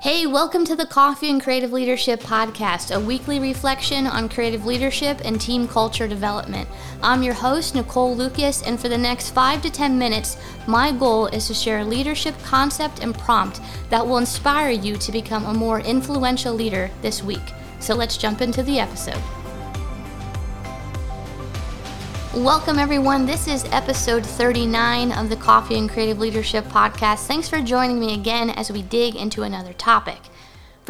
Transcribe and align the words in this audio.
Hey, 0.00 0.26
welcome 0.26 0.64
to 0.64 0.74
the 0.74 0.86
Coffee 0.86 1.28
and 1.28 1.42
Creative 1.42 1.74
Leadership 1.74 2.22
Podcast, 2.22 2.90
a 2.90 2.98
weekly 2.98 3.38
reflection 3.38 4.06
on 4.06 4.30
creative 4.30 4.64
leadership 4.64 5.20
and 5.26 5.38
team 5.38 5.68
culture 5.68 6.08
development. 6.08 6.66
I'm 7.02 7.22
your 7.22 7.34
host, 7.34 7.74
Nicole 7.74 8.16
Lucas, 8.16 8.62
and 8.62 8.80
for 8.80 8.88
the 8.88 8.96
next 8.96 9.32
five 9.32 9.60
to 9.60 9.68
10 9.68 9.98
minutes, 9.98 10.38
my 10.66 10.90
goal 10.90 11.26
is 11.26 11.48
to 11.48 11.54
share 11.54 11.80
a 11.80 11.84
leadership 11.84 12.34
concept 12.42 13.00
and 13.00 13.14
prompt 13.14 13.60
that 13.90 14.06
will 14.06 14.16
inspire 14.16 14.70
you 14.70 14.96
to 14.96 15.12
become 15.12 15.44
a 15.44 15.52
more 15.52 15.80
influential 15.80 16.54
leader 16.54 16.90
this 17.02 17.22
week. 17.22 17.52
So 17.78 17.94
let's 17.94 18.16
jump 18.16 18.40
into 18.40 18.62
the 18.62 18.80
episode. 18.80 19.22
Welcome, 22.34 22.78
everyone. 22.78 23.26
This 23.26 23.48
is 23.48 23.64
episode 23.72 24.24
39 24.24 25.10
of 25.10 25.28
the 25.30 25.34
Coffee 25.34 25.76
and 25.76 25.90
Creative 25.90 26.20
Leadership 26.20 26.64
Podcast. 26.66 27.26
Thanks 27.26 27.48
for 27.48 27.60
joining 27.60 27.98
me 27.98 28.14
again 28.14 28.50
as 28.50 28.70
we 28.70 28.82
dig 28.82 29.16
into 29.16 29.42
another 29.42 29.72
topic. 29.72 30.29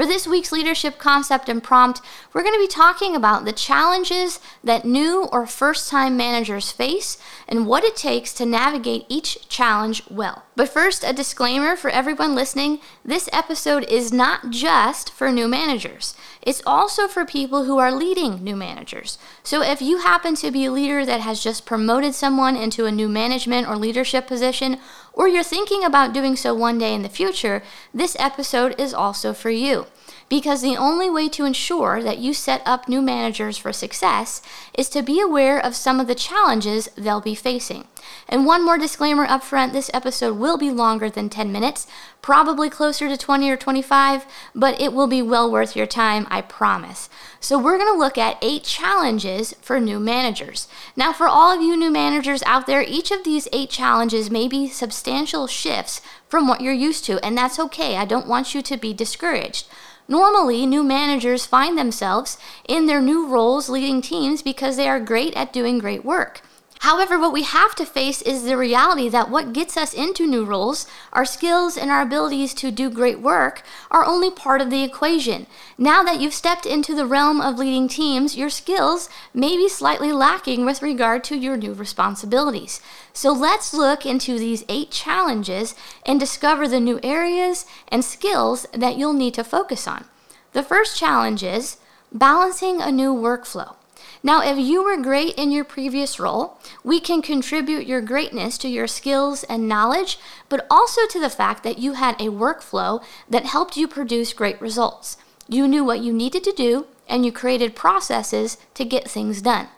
For 0.01 0.07
this 0.07 0.27
week's 0.27 0.51
leadership 0.51 0.97
concept 0.97 1.51
and 1.51 1.63
prompt, 1.63 2.01
we're 2.33 2.43
going 2.43 2.55
to 2.55 2.59
be 2.59 2.67
talking 2.67 3.15
about 3.15 3.45
the 3.45 3.53
challenges 3.53 4.41
that 4.65 4.87
new 4.87 5.29
or 5.31 5.47
first 5.47 5.91
time 5.91 6.17
managers 6.17 6.73
face 6.73 7.19
and 7.47 7.67
what 7.67 7.85
it 7.85 7.97
takes 7.97 8.33
to 8.33 8.47
navigate 8.47 9.05
each 9.11 9.47
challenge 9.51 10.03
well. 10.09 10.45
But 10.57 10.71
first, 10.71 11.05
a 11.05 11.13
disclaimer 11.13 11.77
for 11.77 11.91
everyone 11.91 12.35
listening 12.35 12.81
this 13.05 13.29
episode 13.31 13.85
is 13.91 14.11
not 14.11 14.49
just 14.49 15.11
for 15.11 15.31
new 15.31 15.49
managers, 15.49 16.15
it's 16.41 16.63
also 16.65 17.07
for 17.07 17.27
people 17.27 17.65
who 17.65 17.77
are 17.77 17.93
leading 17.93 18.43
new 18.43 18.57
managers. 18.57 19.19
So 19.43 19.63
if 19.63 19.83
you 19.83 19.99
happen 19.99 20.35
to 20.37 20.51
be 20.51 20.65
a 20.65 20.73
leader 20.73 21.05
that 21.05 21.21
has 21.21 21.43
just 21.43 21.67
promoted 21.67 22.15
someone 22.15 22.57
into 22.57 22.87
a 22.87 22.91
new 22.91 23.09
management 23.09 23.69
or 23.69 23.77
leadership 23.77 24.27
position, 24.27 24.79
or 25.13 25.29
you're 25.29 25.43
thinking 25.43 25.85
about 25.85 26.13
doing 26.13 26.37
so 26.37 26.55
one 26.55 26.79
day 26.79 26.95
in 26.95 27.03
the 27.03 27.09
future, 27.09 27.63
this 27.93 28.17
episode 28.19 28.79
is 28.79 28.95
also 28.95 29.33
for 29.33 29.51
you. 29.51 29.87
Because 30.31 30.63
the 30.63 30.77
only 30.77 31.11
way 31.11 31.29
to 31.31 31.45
ensure 31.45 32.03
that 32.05 32.19
you 32.19 32.33
set 32.33 32.63
up 32.65 32.89
new 32.89 33.03
managers 33.03 33.59
for 33.59 33.73
success 33.73 34.41
is 34.73 34.89
to 34.91 35.03
be 35.03 35.21
aware 35.21 35.59
of 35.59 35.75
some 35.75 35.99
of 35.99 36.07
the 36.07 36.15
challenges 36.15 36.89
they'll 36.97 37.21
be 37.21 37.35
facing. 37.35 37.89
And 38.29 38.47
one 38.47 38.65
more 38.65 38.79
disclaimer 38.79 39.25
up 39.25 39.43
front 39.43 39.73
this 39.73 39.91
episode 39.93 40.39
will 40.39 40.57
be 40.57 40.71
longer 40.71 41.11
than 41.11 41.31
10 41.31 41.51
minutes, 41.51 41.89
probably 42.23 42.71
closer 42.71 43.09
to 43.09 43.17
20 43.17 43.51
or 43.51 43.57
25, 43.57 44.25
but 44.55 44.81
it 44.81 44.93
will 44.93 45.09
be 45.09 45.21
well 45.21 45.51
worth 45.51 45.75
your 45.75 45.87
time, 45.87 46.29
I 46.31 46.43
promise. 46.43 47.11
So, 47.41 47.59
we're 47.59 47.79
going 47.79 47.93
to 47.93 47.99
look 47.99 48.17
at 48.17 48.39
eight 48.41 48.63
challenges 48.63 49.55
for 49.61 49.81
new 49.81 49.99
managers. 49.99 50.69
Now, 50.95 51.13
for 51.13 51.27
all 51.27 51.53
of 51.53 51.61
you 51.61 51.77
new 51.77 51.91
managers 51.91 52.45
out 52.45 52.67
there, 52.67 52.83
each 52.83 53.11
of 53.11 53.25
these 53.25 53.49
eight 53.53 53.71
challenges 53.71 54.31
may 54.31 54.47
be 54.47 54.69
substantial 54.69 55.49
shifts 55.49 56.01
from 56.29 56.47
what 56.47 56.61
you're 56.61 56.73
used 56.73 57.05
to, 57.07 57.19
and 57.25 57.37
that's 57.37 57.59
okay. 57.59 57.97
I 57.97 58.05
don't 58.05 58.29
want 58.29 58.55
you 58.55 58.63
to 58.63 58.77
be 58.77 58.95
discouraged. 58.95 59.67
Normally, 60.11 60.67
new 60.67 60.83
managers 60.83 61.47
find 61.47 61.79
themselves 61.79 62.37
in 62.69 62.87
their 62.87 63.01
new 63.01 63.29
roles 63.29 63.69
leading 63.69 64.03
teams 64.03 64.43
because 64.43 64.77
they 64.77 64.89
are 64.89 64.99
great 64.99 65.33
at 65.35 65.53
doing 65.53 65.79
great 65.79 66.05
work. 66.05 66.43
However, 66.81 67.19
what 67.19 67.35
we 67.35 67.43
have 67.43 67.75
to 67.75 67.85
face 67.85 68.23
is 68.23 68.45
the 68.45 68.57
reality 68.57 69.11
that 69.11 69.29
what 69.29 69.53
gets 69.53 69.77
us 69.77 69.93
into 69.93 70.27
new 70.27 70.47
roles, 70.47 70.87
our 71.13 71.27
skills 71.27 71.77
and 71.77 71.91
our 71.91 72.01
abilities 72.01 72.55
to 72.55 72.71
do 72.71 72.89
great 72.89 73.21
work, 73.21 73.63
are 73.91 74.03
only 74.03 74.31
part 74.31 74.63
of 74.63 74.71
the 74.71 74.83
equation. 74.83 75.47
Now 75.77 76.03
that 76.03 76.21
you've 76.21 76.33
stepped 76.33 76.65
into 76.65 76.95
the 76.95 77.05
realm 77.05 77.39
of 77.39 77.59
leading 77.59 77.87
teams, 77.87 78.35
your 78.35 78.49
skills 78.49 79.11
may 79.35 79.59
be 79.59 79.69
slightly 79.69 80.11
lacking 80.11 80.65
with 80.65 80.81
regard 80.81 81.23
to 81.25 81.37
your 81.37 81.59
new 81.59 81.75
responsibilities. 81.75 82.81
So 83.13 83.31
let's 83.31 83.75
look 83.75 84.07
into 84.07 84.39
these 84.39 84.65
eight 84.71 84.91
challenges 84.91 85.75
and 86.07 86.19
discover 86.19 86.67
the 86.67 86.81
new 86.81 86.99
areas 87.03 87.67
and 87.89 88.03
skills 88.03 88.67
that 88.73 88.97
you'll 88.97 89.13
need 89.13 89.35
to 89.35 89.45
focus 89.45 89.87
on. 89.87 90.07
The 90.53 90.63
first 90.63 90.99
challenge 90.99 91.43
is 91.43 91.77
balancing 92.11 92.81
a 92.81 92.91
new 92.91 93.13
workflow. 93.15 93.77
Now, 94.23 94.43
if 94.43 94.59
you 94.59 94.85
were 94.85 95.01
great 95.01 95.35
in 95.37 95.51
your 95.51 95.65
previous 95.65 96.21
role, 96.21 96.59
we 96.85 97.01
can 97.01 97.23
contribute 97.23 97.87
your 97.87 98.03
greatness 98.03 98.59
to 98.59 98.69
your 98.69 98.87
skills 98.87 99.45
and 99.45 99.67
knowledge, 99.67 100.19
but 100.51 100.67
also 100.71 101.07
to 101.07 101.19
the 101.19 101.31
fact 101.31 101.63
that 101.65 101.79
you 101.79 101.95
had 101.95 102.21
a 102.21 102.25
workflow 102.25 103.03
that 103.31 103.47
helped 103.47 103.79
you 103.79 103.89
produce 103.89 104.35
great 104.35 104.61
results. 104.61 105.17
You 105.49 105.67
knew 105.67 105.85
what 105.85 106.01
you 106.01 106.13
needed 106.13 106.45
to 106.45 106.53
do, 106.53 106.87
and 107.09 107.25
you 107.25 107.33
created 107.33 107.75
processes 107.75 108.59
to 108.75 108.85
get 108.85 109.11
things 109.11 109.41
done. 109.41 109.69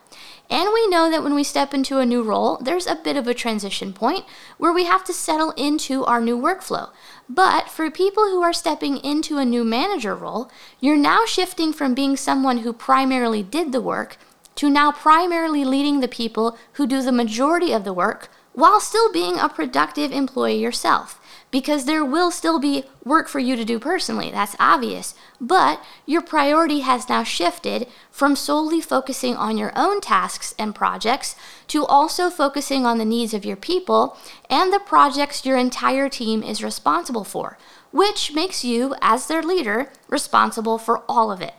And 0.51 0.71
we 0.75 0.89
know 0.89 1.09
that 1.11 1.23
when 1.23 1.35
we 1.35 1.45
step 1.45 1.73
into 1.73 1.99
a 1.99 2.05
new 2.05 2.23
role, 2.23 2.59
there's 2.59 2.87
a 2.87 2.97
bit 2.97 3.17
of 3.17 3.27
a 3.27 3.33
transition 3.33 3.93
point 3.93 4.27
where 4.59 4.73
we 4.73 4.85
have 4.85 5.05
to 5.05 5.13
settle 5.15 5.53
into 5.53 6.05
our 6.05 6.21
new 6.21 6.37
workflow. 6.37 6.91
But 7.29 7.71
for 7.71 7.91
people 7.91 8.25
who 8.25 8.43
are 8.43 8.53
stepping 8.53 8.99
into 8.99 9.39
a 9.39 9.47
new 9.47 9.65
manager 9.65 10.15
role, 10.15 10.51
you're 10.79 10.97
now 10.97 11.25
shifting 11.25 11.73
from 11.73 11.95
being 11.95 12.17
someone 12.19 12.59
who 12.59 12.75
primarily 12.75 13.43
did 13.43 13.73
the 13.73 13.81
work 13.81 14.19
to 14.57 14.71
now 14.71 14.93
primarily 14.93 15.65
leading 15.65 16.01
the 16.01 16.09
people 16.09 16.57
who 16.75 16.87
do 16.87 17.03
the 17.03 17.13
majority 17.13 17.73
of 17.73 17.85
the 17.85 17.93
work 17.93 18.29
while 18.55 18.81
still 18.81 19.11
being 19.13 19.39
a 19.39 19.49
productive 19.49 20.13
employee 20.13 20.61
yourself. 20.61 21.19
Because 21.51 21.85
there 21.85 22.05
will 22.05 22.31
still 22.31 22.59
be 22.59 22.85
work 23.05 23.29
for 23.29 23.39
you 23.39 23.57
to 23.57 23.65
do 23.65 23.79
personally, 23.79 24.31
that's 24.31 24.57
obvious. 24.59 25.15
But 25.41 25.83
your 26.07 26.23
priority 26.23 26.81
has 26.81 27.09
now 27.09 27.25
shifted 27.25 27.89
from 28.11 28.37
solely 28.37 28.81
focusing 28.81 29.37
on 29.37 29.59
your 29.59 29.73
own 29.77 30.01
tasks 30.01 30.55
and 30.59 30.75
projects 30.75 31.37
to 31.69 31.85
also 31.85 32.31
focusing 32.31 32.87
on 32.87 32.97
the 32.97 33.05
needs 33.05 33.35
of 33.35 33.45
your 33.45 33.57
people 33.57 34.17
and 34.49 34.73
the 34.73 34.81
projects 34.81 35.45
your 35.45 35.59
entire 35.59 36.09
team 36.09 36.43
is 36.43 36.65
responsible 36.65 37.25
for, 37.25 37.59
which 37.91 38.33
makes 38.33 38.65
you, 38.65 38.95
as 39.03 39.27
their 39.27 39.43
leader, 39.43 39.93
responsible 40.09 40.79
for 40.79 41.03
all 41.07 41.31
of 41.31 41.43
it. 41.43 41.55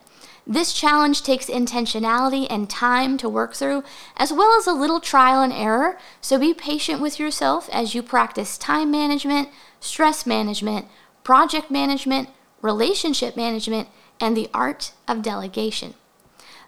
This 0.45 0.73
challenge 0.73 1.23
takes 1.23 1.45
intentionality 1.45 2.47
and 2.49 2.69
time 2.69 3.17
to 3.17 3.29
work 3.29 3.53
through, 3.53 3.83
as 4.17 4.33
well 4.33 4.57
as 4.57 4.67
a 4.67 4.73
little 4.73 4.99
trial 4.99 5.41
and 5.41 5.53
error, 5.53 5.97
so 6.19 6.37
be 6.37 6.53
patient 6.53 6.99
with 6.99 7.17
yourself 7.17 7.69
as 7.71 7.95
you 7.95 8.03
practice 8.03 8.57
time 8.57 8.91
management, 8.91 9.49
stress 9.79 10.25
management, 10.25 10.87
project 11.23 11.71
management, 11.71 12.29
relationship 12.61 13.37
management, 13.37 13.87
and 14.19 14.35
the 14.35 14.49
art 14.53 14.91
of 15.07 15.21
delegation. 15.21 15.93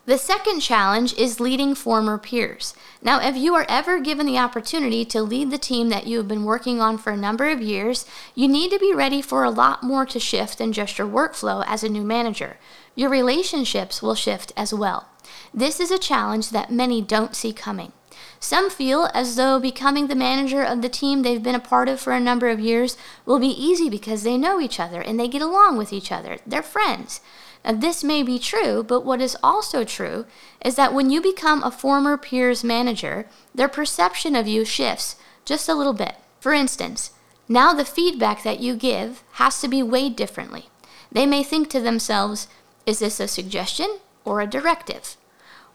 The 0.06 0.20
second 0.20 0.60
challenge 0.60 1.16
is 1.16 1.40
leading 1.40 1.74
former 1.74 2.20
peers. 2.20 2.76
Now, 3.02 3.28
if 3.28 3.36
you 3.36 3.56
are 3.56 3.66
ever 3.68 4.00
given 4.00 4.28
the 4.28 4.38
opportunity 4.38 5.04
to 5.06 5.24
lead 5.24 5.50
the 5.50 5.58
team 5.58 5.90
that 5.90 6.06
you 6.06 6.18
have 6.20 6.28
been 6.28 6.44
working 6.44 6.80
on 6.80 7.00
for 7.00 7.12
a 7.12 7.18
number 7.18 7.50
of 7.50 7.60
years, 7.60 8.06
you 8.36 8.48
need 8.48 8.70
to 8.70 8.78
be 8.78 8.94
ready 8.94 9.20
for 9.20 9.44
a 9.44 9.50
lot 9.50 9.82
more 9.82 10.06
to 10.06 10.20
shift 10.20 10.60
than 10.60 10.74
just 10.74 11.00
your 11.00 11.08
workflow 11.08 11.64
as 11.66 11.84
a 11.84 11.90
new 11.90 12.04
manager. 12.04 12.58
Your 12.96 13.10
relationships 13.10 14.02
will 14.02 14.16
shift 14.16 14.54
as 14.56 14.74
well. 14.74 15.08
This 15.54 15.80
is 15.80 15.92
a 15.92 16.00
challenge 16.00 16.50
that 16.50 16.72
many 16.72 17.02
don't 17.02 17.36
see 17.36 17.54
coming. 17.54 17.92
Some 18.40 18.70
feel 18.70 19.10
as 19.14 19.36
though 19.36 19.60
becoming 19.60 20.08
the 20.08 20.16
manager 20.16 20.64
of 20.64 20.82
the 20.82 20.90
team 20.90 21.22
they've 21.22 21.44
been 21.44 21.56
a 21.56 21.60
part 21.60 21.90
of 21.90 22.00
for 22.00 22.14
a 22.14 22.20
number 22.20 22.50
of 22.50 22.60
years 22.60 22.98
will 23.26 23.40
be 23.40 23.48
easy 23.48 23.90
because 23.90 24.24
they 24.24 24.38
know 24.38 24.60
each 24.62 24.80
other 24.80 25.02
and 25.02 25.20
they 25.20 25.28
get 25.28 25.42
along 25.42 25.78
with 25.78 25.92
each 25.92 26.12
other. 26.12 26.38
They're 26.46 26.64
friends. 26.64 27.22
Now, 27.66 27.74
this 27.74 28.04
may 28.04 28.22
be 28.22 28.38
true, 28.38 28.84
but 28.84 29.04
what 29.04 29.22
is 29.22 29.36
also 29.42 29.84
true 29.84 30.26
is 30.64 30.76
that 30.76 30.94
when 30.94 31.10
you 31.10 31.22
become 31.22 31.64
a 31.64 31.72
former 31.72 32.18
peer's 32.18 32.64
manager, 32.64 33.28
their 33.54 33.68
perception 33.68 34.36
of 34.36 34.48
you 34.48 34.64
shifts 34.64 35.16
just 35.44 35.68
a 35.68 35.74
little 35.74 35.94
bit. 35.94 36.16
For 36.40 36.54
instance, 36.54 37.12
now 37.50 37.74
the 37.74 37.86
feedback 37.86 38.44
that 38.44 38.60
you 38.60 38.76
give 38.76 39.24
has 39.34 39.60
to 39.62 39.68
be 39.68 39.82
weighed 39.82 40.16
differently. 40.16 40.70
They 41.12 41.26
may 41.26 41.44
think 41.44 41.70
to 41.72 41.80
themselves, 41.80 42.48
is 42.86 43.00
this 43.00 43.20
a 43.20 43.28
suggestion 43.28 44.00
or 44.24 44.42
a 44.42 44.48
directive? 44.48 45.18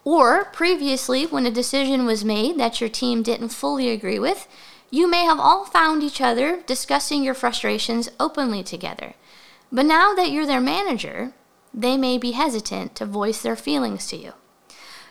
Or 0.04 0.46
previously, 0.46 1.26
when 1.26 1.46
a 1.46 1.50
decision 1.50 2.06
was 2.06 2.24
made 2.24 2.58
that 2.58 2.80
your 2.80 2.90
team 2.90 3.22
didn't 3.22 3.50
fully 3.50 3.90
agree 3.90 4.18
with, 4.18 4.48
you 4.90 5.08
may 5.08 5.24
have 5.24 5.38
all 5.38 5.64
found 5.64 6.02
each 6.02 6.20
other 6.20 6.62
discussing 6.66 7.22
your 7.22 7.34
frustrations 7.34 8.10
openly 8.18 8.62
together. 8.62 9.14
But 9.70 9.86
now 9.86 10.14
that 10.14 10.30
you're 10.30 10.46
their 10.46 10.60
manager, 10.60 11.32
they 11.72 11.96
may 11.96 12.18
be 12.18 12.32
hesitant 12.32 12.96
to 12.96 13.06
voice 13.06 13.42
their 13.42 13.56
feelings 13.56 14.06
to 14.08 14.16
you. 14.16 14.32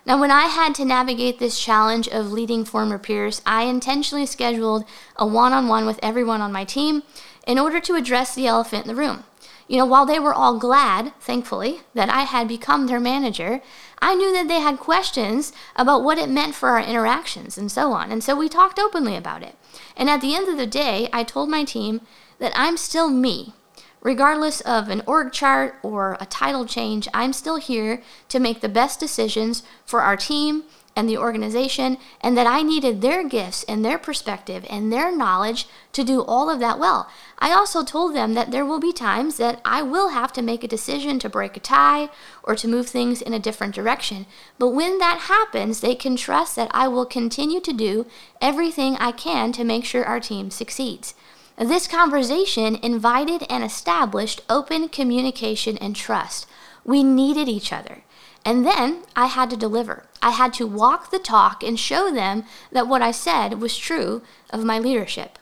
Now, 0.06 0.20
when 0.20 0.32
I 0.32 0.48
had 0.48 0.74
to 0.76 0.86
navigate 0.86 1.40
this 1.40 1.60
challenge 1.60 2.08
of 2.08 2.32
leading 2.32 2.66
former 2.66 2.98
peers, 2.98 3.42
I 3.46 3.64
intentionally 3.64 4.26
scheduled 4.26 4.86
a 5.16 5.28
one 5.28 5.54
on 5.54 5.68
one 5.68 5.86
with 5.86 6.00
everyone 6.02 6.42
on 6.42 6.52
my 6.52 6.66
team 6.66 7.04
in 7.46 7.60
order 7.60 7.80
to 7.82 7.96
address 7.96 8.34
the 8.34 8.48
elephant 8.48 8.86
in 8.86 8.88
the 8.88 9.00
room. 9.00 9.24
You 9.70 9.78
know, 9.78 9.86
while 9.86 10.08
they 10.08 10.18
were 10.18 10.34
all 10.34 10.58
glad, 10.58 11.14
thankfully, 11.20 11.82
that 11.94 12.10
I 12.10 12.24
had 12.24 12.48
become 12.48 12.88
their 12.88 13.00
manager, 13.00 13.62
I 14.00 14.16
knew 14.16 14.34
that 14.34 14.48
they 14.48 14.62
had 14.62 14.80
questions 14.80 15.54
about 15.76 16.04
what 16.04 16.18
it 16.18 16.28
meant 16.28 16.56
for 16.56 16.70
our 16.70 16.82
interactions 16.82 17.56
and 17.56 17.72
so 17.72 17.92
on. 17.92 18.12
And 18.12 18.24
so 18.24 18.36
we 18.36 18.50
talked 18.50 18.80
openly 18.80 19.16
about 19.16 19.44
it. 19.44 19.56
And 19.96 20.10
at 20.10 20.22
the 20.22 20.34
end 20.34 20.50
of 20.50 20.58
the 20.58 20.66
day, 20.66 21.08
I 21.14 21.24
told 21.24 21.50
my 21.50 21.64
team 21.64 22.02
that 22.40 22.52
I'm 22.56 22.78
still 22.78 23.12
me. 23.12 23.54
Regardless 24.02 24.62
of 24.62 24.90
an 24.90 25.04
org 25.06 25.32
chart 25.34 25.76
or 25.84 26.18
a 26.20 26.26
title 26.26 26.66
change, 26.66 27.08
I'm 27.14 27.32
still 27.32 27.58
here 27.58 28.02
to 28.30 28.40
make 28.40 28.62
the 28.62 28.70
best 28.70 29.00
decisions 29.00 29.62
for 29.86 30.02
our 30.02 30.18
team 30.18 30.64
and 31.00 31.08
the 31.08 31.18
organization, 31.18 31.98
and 32.20 32.38
that 32.38 32.46
I 32.46 32.62
needed 32.62 33.00
their 33.00 33.26
gifts 33.26 33.64
and 33.64 33.86
their 33.86 33.98
perspective 33.98 34.66
and 34.70 34.92
their 34.92 35.16
knowledge 35.16 35.66
to 35.94 36.04
do 36.04 36.22
all 36.22 36.50
of 36.50 36.60
that 36.60 36.78
well. 36.78 37.10
I 37.40 37.54
also 37.54 37.86
told 37.86 38.14
them 38.14 38.34
that 38.34 38.52
there 38.52 38.66
will 38.66 38.82
be 38.82 38.92
times 38.92 39.38
that 39.38 39.62
I 39.64 39.82
will 39.82 40.10
have 40.10 40.34
to 40.34 40.42
make 40.42 40.62
a 40.62 40.68
decision 40.68 41.18
to 41.20 41.30
break 41.30 41.56
a 41.56 41.62
tie 41.62 42.10
or 42.44 42.54
to 42.56 42.68
move 42.68 42.90
things 42.90 43.22
in 43.22 43.34
a 43.34 43.40
different 43.40 43.74
direction. 43.74 44.26
But 44.58 44.72
when 44.72 44.98
that 44.98 45.22
happens, 45.30 45.80
they 45.80 45.96
can 45.96 46.18
trust 46.18 46.58
that 46.58 46.70
I 46.74 46.90
will 46.90 47.06
continue 47.06 47.62
to 47.62 47.72
do 47.72 48.06
everything 48.42 48.98
I 48.98 49.14
can 49.14 49.54
to 49.54 49.64
make 49.64 49.86
sure 49.86 50.04
our 50.04 50.20
team 50.20 50.52
succeeds. 50.52 51.16
This 51.58 51.88
conversation 51.88 52.76
invited 52.76 53.46
and 53.50 53.64
established 53.64 54.42
open 54.50 54.90
communication 54.90 55.78
and 55.78 55.96
trust. 55.96 56.46
We 56.84 57.04
needed 57.04 57.48
each 57.48 57.72
other. 57.72 58.04
And 58.44 58.66
then 58.66 59.04
I 59.16 59.28
had 59.28 59.50
to 59.52 59.58
deliver. 59.58 60.09
I 60.22 60.32
had 60.32 60.54
to 60.56 60.68
walk 60.68 61.12
the 61.12 61.20
talk 61.20 61.64
and 61.64 61.80
show 61.80 62.12
them 62.12 62.44
that 62.72 62.88
what 62.88 63.02
I 63.02 63.12
said 63.12 63.62
was 63.62 63.78
true 63.78 64.22
of 64.50 64.66
my 64.66 64.80
leadership. 64.80 65.40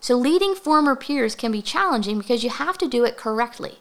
So, 0.00 0.16
leading 0.16 0.54
former 0.54 0.96
peers 0.96 1.34
can 1.34 1.52
be 1.52 1.62
challenging 1.62 2.18
because 2.18 2.42
you 2.42 2.50
have 2.50 2.76
to 2.78 2.88
do 2.88 3.04
it 3.04 3.16
correctly. 3.16 3.78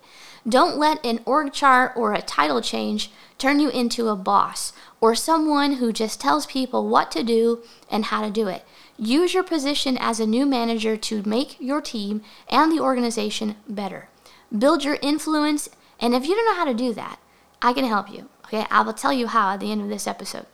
Don't 0.47 0.77
let 0.77 1.03
an 1.05 1.19
org 1.25 1.53
chart 1.53 1.93
or 1.95 2.13
a 2.13 2.21
title 2.21 2.61
change 2.61 3.11
turn 3.37 3.59
you 3.59 3.69
into 3.69 4.07
a 4.07 4.15
boss 4.15 4.73
or 4.99 5.15
someone 5.15 5.73
who 5.73 5.91
just 5.91 6.21
tells 6.21 6.45
people 6.45 6.87
what 6.87 7.11
to 7.11 7.23
do 7.23 7.63
and 7.89 8.05
how 8.05 8.21
to 8.21 8.29
do 8.31 8.47
it. 8.47 8.63
Use 8.97 9.33
your 9.33 9.43
position 9.43 9.97
as 9.97 10.19
a 10.19 10.27
new 10.27 10.45
manager 10.45 10.95
to 10.95 11.23
make 11.23 11.59
your 11.59 11.81
team 11.81 12.21
and 12.49 12.71
the 12.71 12.79
organization 12.79 13.55
better. 13.67 14.09
Build 14.55 14.83
your 14.83 14.97
influence, 15.01 15.69
and 15.99 16.13
if 16.13 16.27
you 16.27 16.35
don't 16.35 16.45
know 16.45 16.55
how 16.55 16.65
to 16.65 16.73
do 16.73 16.93
that, 16.93 17.19
I 17.61 17.73
can 17.73 17.85
help 17.85 18.11
you. 18.11 18.29
Okay, 18.45 18.65
I 18.69 18.81
will 18.81 18.93
tell 18.93 19.13
you 19.13 19.27
how 19.27 19.51
at 19.51 19.59
the 19.59 19.71
end 19.71 19.81
of 19.81 19.89
this 19.89 20.07
episode. 20.07 20.45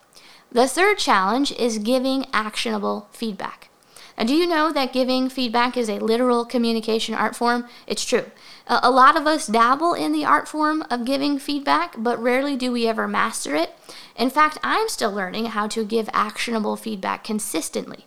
The 0.52 0.68
third 0.68 0.98
challenge 0.98 1.52
is 1.54 1.78
giving 1.78 2.26
actionable 2.32 3.08
feedback. 3.12 3.70
Now, 4.18 4.26
do 4.26 4.34
you 4.34 4.48
know 4.48 4.72
that 4.72 4.94
giving 4.94 5.30
feedback 5.30 5.78
is 5.78 5.90
a 5.90 6.00
literal 6.00 6.44
communication 6.44 7.14
art 7.14 7.36
form? 7.36 7.68
It's 7.86 8.04
true. 8.04 8.26
A 8.66 8.90
lot 8.90 9.16
of 9.16 9.28
us 9.28 9.46
dabble 9.46 9.94
in 9.94 10.12
the 10.12 10.26
art 10.26 10.48
form 10.48 10.84
of 10.90 11.06
giving 11.06 11.38
feedback, 11.38 11.96
but 11.98 12.22
rarely 12.22 12.56
do 12.56 12.72
we 12.72 12.88
ever 12.88 13.08
master 13.08 13.56
it. 13.56 13.76
In 14.16 14.32
fact, 14.32 14.58
I'm 14.64 14.90
still 14.90 15.12
learning 15.12 15.48
how 15.48 15.68
to 15.68 15.86
give 15.86 16.10
actionable 16.14 16.76
feedback 16.76 17.24
consistently. 17.24 18.06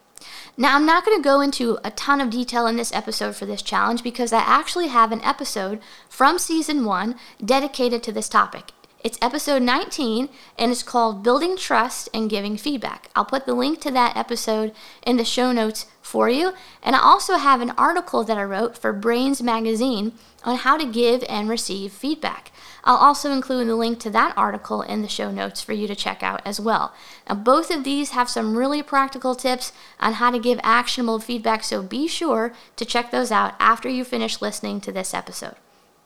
Now, 0.57 0.75
I'm 0.75 0.85
not 0.85 1.05
going 1.05 1.17
to 1.17 1.23
go 1.23 1.41
into 1.41 1.79
a 1.85 1.93
ton 1.93 2.21
of 2.21 2.31
detail 2.31 2.67
in 2.67 2.77
this 2.77 2.93
episode 2.93 3.37
for 3.37 3.47
this 3.47 3.63
challenge 3.63 4.03
because 4.03 4.33
I 4.33 4.41
actually 4.41 4.89
have 4.89 5.13
an 5.13 5.23
episode 5.23 5.81
from 6.09 6.39
season 6.39 6.85
one 6.85 7.15
dedicated 7.43 8.03
to 8.03 8.13
this 8.13 8.29
topic. 8.29 8.73
It's 9.03 9.19
episode 9.23 9.63
19 9.63 10.29
and 10.59 10.71
it's 10.71 10.83
called 10.83 11.23
Building 11.23 11.57
Trust 11.57 12.11
and 12.13 12.29
Giving 12.29 12.59
Feedback. 12.59 13.09
I'll 13.17 13.25
put 13.25 13.47
the 13.47 13.55
link 13.55 13.81
to 13.81 13.91
that 13.93 14.15
episode 14.15 14.75
in 15.07 15.17
the 15.17 15.25
show 15.25 15.53
notes 15.53 15.87
for 16.03 16.29
you. 16.29 16.53
And 16.83 16.95
I 16.95 17.01
also 17.01 17.39
have 17.39 17.63
an 17.63 17.71
article 17.79 18.25
that 18.25 18.37
I 18.37 18.45
wrote 18.45 18.77
for 18.77 18.93
Brainz 18.93 19.41
Magazine 19.41 20.13
on 20.45 20.57
how 20.57 20.77
to 20.77 20.85
give 20.85 21.25
and 21.31 21.49
receive 21.49 21.93
feedback. 21.93 22.53
I'll 22.85 22.99
also 22.99 23.33
include 23.33 23.69
the 23.69 23.75
link 23.75 24.01
to 24.01 24.11
that 24.11 24.37
article 24.37 24.83
in 24.83 25.01
the 25.01 25.09
show 25.09 25.31
notes 25.31 25.63
for 25.63 25.73
you 25.73 25.87
to 25.87 25.97
check 25.97 26.23
out 26.23 26.43
as 26.45 26.61
well. 26.61 26.93
Now, 27.27 27.37
both 27.37 27.71
of 27.71 27.85
these 27.85 28.11
have 28.11 28.29
some 28.29 28.55
really 28.55 28.83
practical 28.83 29.35
tips 29.35 29.73
on 29.99 30.15
how 30.15 30.31
to 30.31 30.39
give 30.39 30.61
actionable 30.63 31.21
feedback, 31.21 31.65
so 31.65 31.83
be 31.83 32.07
sure 32.07 32.53
to 32.77 32.85
check 32.85 33.11
those 33.11 33.33
out 33.33 33.55
after 33.59 33.89
you 33.89 34.05
finish 34.05 34.43
listening 34.43 34.79
to 34.83 34.93
this 34.93 35.15
episode. 35.15 35.57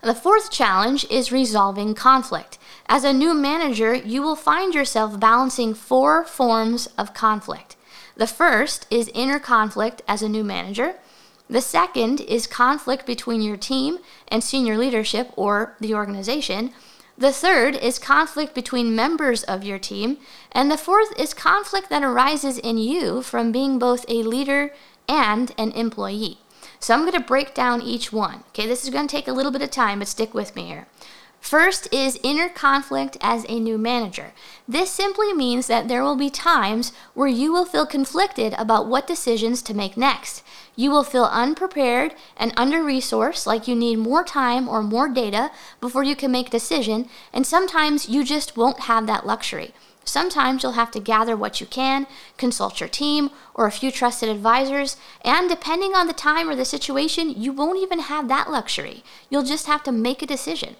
The 0.05 0.15
fourth 0.15 0.51
challenge 0.51 1.07
is 1.09 1.33
resolving 1.33 1.95
conflict. 1.95 2.59
As 2.91 3.05
a 3.05 3.13
new 3.15 3.33
manager, 3.33 3.95
you 3.95 4.21
will 4.21 4.37
find 4.37 4.75
yourself 4.75 5.19
balancing 5.19 5.73
four 5.73 6.27
forms 6.27 6.89
of 6.99 7.15
conflict. 7.15 7.77
The 8.15 8.27
first 8.27 8.87
is 8.91 9.11
inner 9.15 9.39
conflict 9.39 10.03
as 10.07 10.21
a 10.21 10.29
new 10.29 10.45
manager. 10.45 10.97
The 11.49 11.63
second 11.63 12.21
is 12.21 12.47
conflict 12.47 13.07
between 13.07 13.41
your 13.41 13.57
team 13.57 13.97
and 14.29 14.45
senior 14.45 14.77
leadership 14.77 15.31
or 15.37 15.75
the 15.81 15.95
organization. 15.95 16.75
The 17.17 17.33
third 17.33 17.75
is 17.75 17.99
conflict 17.99 18.55
between 18.55 18.95
members 18.95 19.43
of 19.45 19.65
your 19.65 19.79
team. 19.79 20.19
And 20.53 20.71
the 20.71 20.77
fourth 20.77 21.19
is 21.19 21.33
conflict 21.33 21.89
that 21.89 22.03
arises 22.03 22.59
in 22.59 22.77
you 22.77 23.23
from 23.23 23.53
being 23.53 23.79
both 23.79 24.05
a 24.07 24.23
leader 24.23 24.75
and 25.09 25.55
an 25.57 25.73
employee. 25.73 26.41
So 26.79 26.95
I'm 26.95 27.01
going 27.01 27.13
to 27.13 27.21
break 27.21 27.55
down 27.55 27.83
each 27.83 28.13
one. 28.13 28.45
Okay, 28.49 28.67
this 28.67 28.85
is 28.85 28.91
going 28.91 29.07
to 29.07 29.17
take 29.17 29.29
a 29.29 29.33
little 29.33 29.53
bit 29.53 29.63
of 29.63 29.71
time, 29.71 30.01
but 30.01 30.09
stick 30.09 30.35
with 30.35 30.55
me 30.55 30.67
here. 30.67 30.87
First 31.45 31.93
is 31.93 32.19
inner 32.23 32.49
conflict 32.49 33.19
as 33.21 33.45
a 33.51 33.61
new 33.61 33.77
manager. 33.77 34.33
This 34.67 34.91
simply 34.91 35.35
means 35.35 35.67
that 35.67 35.89
there 35.89 36.03
will 36.03 36.17
be 36.17 36.31
times 36.31 36.91
where 37.13 37.29
you 37.29 37.53
will 37.53 37.67
feel 37.67 37.85
conflicted 37.85 38.55
about 38.55 38.87
what 38.87 39.07
decisions 39.07 39.61
to 39.63 39.75
make 39.75 39.95
next. 39.95 40.43
You 40.75 40.91
will 40.91 41.05
feel 41.05 41.25
unprepared 41.25 42.15
and 42.39 42.55
under 42.57 42.83
resourced, 42.83 43.47
like 43.47 43.69
you 43.69 43.75
need 43.75 43.97
more 43.97 44.25
time 44.25 44.71
or 44.71 44.83
more 44.83 45.07
data 45.07 45.51
before 45.83 46.03
you 46.03 46.17
can 46.17 46.33
make 46.33 46.49
a 46.49 46.51
decision, 46.51 47.11
and 47.31 47.47
sometimes 47.47 48.09
you 48.09 48.25
just 48.25 48.57
won't 48.57 48.81
have 48.81 49.07
that 49.07 49.27
luxury. 49.27 49.75
Sometimes 50.05 50.63
you'll 50.63 50.73
have 50.73 50.91
to 50.93 51.01
gather 51.01 51.37
what 51.37 51.61
you 51.61 51.67
can, 51.67 52.07
consult 52.37 52.81
your 52.81 52.89
team 52.89 53.31
or 53.55 53.67
a 53.67 53.73
few 53.73 53.91
trusted 53.91 54.29
advisors, 54.29 54.97
and 55.25 55.49
depending 55.49 55.95
on 55.95 56.07
the 56.07 56.13
time 56.13 56.49
or 56.49 56.55
the 56.55 56.65
situation, 56.65 57.31
you 57.31 57.53
won't 57.53 57.79
even 57.79 58.01
have 58.01 58.29
that 58.29 58.51
luxury. 58.51 59.03
You'll 59.31 59.45
just 59.45 59.67
have 59.67 59.83
to 59.85 59.93
make 59.93 60.23
a 60.23 60.27
decision. 60.27 60.77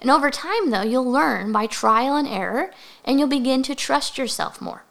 And 0.00 0.10
over 0.10 0.30
time, 0.30 0.70
though, 0.70 0.82
you'll 0.82 1.10
learn 1.10 1.52
by 1.52 1.66
trial 1.66 2.16
and 2.16 2.26
error, 2.26 2.72
and 3.04 3.18
you'll 3.18 3.28
begin 3.28 3.62
to 3.64 3.74
trust 3.74 4.18
yourself 4.18 4.60
more. 4.60 4.82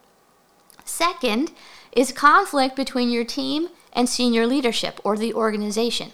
Second 0.86 1.51
is 1.92 2.12
conflict 2.12 2.75
between 2.75 3.10
your 3.10 3.25
team 3.25 3.69
and 3.94 4.07
senior 4.07 4.48
leadership 4.48 5.01
or 5.04 5.18
the 5.18 5.34
organization. 5.34 6.12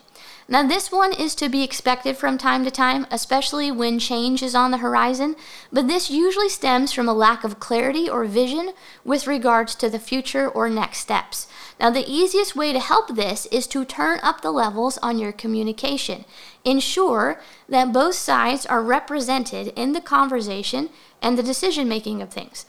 Now, 0.50 0.66
this 0.66 0.94
one 0.94 1.12
is 1.12 1.36
to 1.36 1.50
be 1.50 1.62
expected 1.62 2.16
from 2.16 2.38
time 2.38 2.64
to 2.64 2.72
time, 2.72 3.06
especially 3.12 3.70
when 3.70 4.00
change 4.00 4.42
is 4.42 4.56
on 4.56 4.72
the 4.72 4.78
horizon, 4.78 5.36
but 5.74 5.90
this 5.90 6.10
usually 6.10 6.48
stems 6.48 6.94
from 6.94 7.10
a 7.10 7.14
lack 7.14 7.44
of 7.44 7.60
clarity 7.60 8.10
or 8.10 8.24
vision 8.24 8.72
with 9.04 9.28
regards 9.28 9.76
to 9.76 9.90
the 9.90 10.00
future 10.00 10.48
or 10.48 10.70
next 10.70 11.00
steps. 11.00 11.48
Now, 11.82 11.90
the 11.90 12.10
easiest 12.10 12.56
way 12.56 12.72
to 12.72 12.80
help 12.80 13.14
this 13.14 13.46
is 13.48 13.68
to 13.68 13.84
turn 13.84 14.20
up 14.24 14.40
the 14.40 14.52
levels 14.52 14.98
on 15.00 15.20
your 15.20 15.34
communication. 15.34 16.24
Ensure 16.64 17.42
that 17.68 17.92
both 17.92 18.16
sides 18.16 18.66
are 18.66 18.82
represented 18.82 19.74
in 19.76 19.92
the 19.92 20.02
conversation 20.02 20.90
and 21.22 21.38
the 21.38 21.44
decision 21.44 21.90
making 21.90 22.22
of 22.22 22.30
things. 22.30 22.66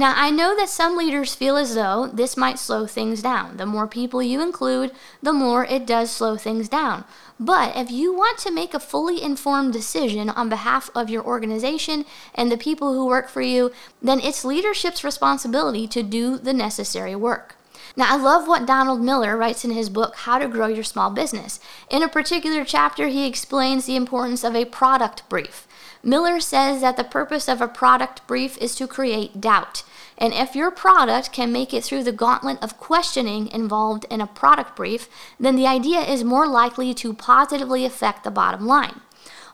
Now, 0.00 0.14
I 0.16 0.30
know 0.30 0.56
that 0.56 0.70
some 0.70 0.96
leaders 0.96 1.34
feel 1.34 1.58
as 1.58 1.74
though 1.74 2.06
this 2.06 2.34
might 2.34 2.58
slow 2.58 2.86
things 2.86 3.20
down. 3.20 3.58
The 3.58 3.66
more 3.66 3.86
people 3.86 4.22
you 4.22 4.40
include, 4.40 4.92
the 5.22 5.34
more 5.34 5.66
it 5.66 5.84
does 5.84 6.10
slow 6.10 6.38
things 6.38 6.70
down. 6.70 7.04
But 7.38 7.76
if 7.76 7.90
you 7.90 8.10
want 8.14 8.38
to 8.38 8.50
make 8.50 8.72
a 8.72 8.80
fully 8.80 9.22
informed 9.22 9.74
decision 9.74 10.30
on 10.30 10.48
behalf 10.48 10.88
of 10.94 11.10
your 11.10 11.22
organization 11.22 12.06
and 12.34 12.50
the 12.50 12.56
people 12.56 12.94
who 12.94 13.04
work 13.04 13.28
for 13.28 13.42
you, 13.42 13.72
then 14.00 14.20
it's 14.20 14.42
leadership's 14.42 15.04
responsibility 15.04 15.86
to 15.88 16.02
do 16.02 16.38
the 16.38 16.54
necessary 16.54 17.14
work. 17.14 17.56
Now, 17.94 18.06
I 18.08 18.16
love 18.16 18.48
what 18.48 18.66
Donald 18.66 19.02
Miller 19.02 19.36
writes 19.36 19.66
in 19.66 19.72
his 19.72 19.90
book, 19.90 20.16
How 20.16 20.38
to 20.38 20.48
Grow 20.48 20.68
Your 20.68 20.84
Small 20.84 21.10
Business. 21.10 21.60
In 21.90 22.02
a 22.02 22.08
particular 22.08 22.64
chapter, 22.64 23.08
he 23.08 23.26
explains 23.26 23.84
the 23.84 23.96
importance 23.96 24.44
of 24.44 24.56
a 24.56 24.64
product 24.64 25.28
brief. 25.28 25.66
Miller 26.02 26.40
says 26.40 26.80
that 26.80 26.96
the 26.96 27.04
purpose 27.04 27.48
of 27.48 27.60
a 27.60 27.68
product 27.68 28.26
brief 28.26 28.56
is 28.56 28.74
to 28.76 28.86
create 28.86 29.42
doubt. 29.42 29.82
And 30.20 30.34
if 30.34 30.54
your 30.54 30.70
product 30.70 31.32
can 31.32 31.50
make 31.50 31.72
it 31.72 31.82
through 31.82 32.04
the 32.04 32.12
gauntlet 32.12 32.62
of 32.62 32.78
questioning 32.78 33.48
involved 33.48 34.04
in 34.10 34.20
a 34.20 34.26
product 34.26 34.76
brief, 34.76 35.08
then 35.40 35.56
the 35.56 35.66
idea 35.66 36.00
is 36.00 36.22
more 36.22 36.46
likely 36.46 36.92
to 36.94 37.14
positively 37.14 37.86
affect 37.86 38.22
the 38.22 38.30
bottom 38.30 38.66
line. 38.66 39.00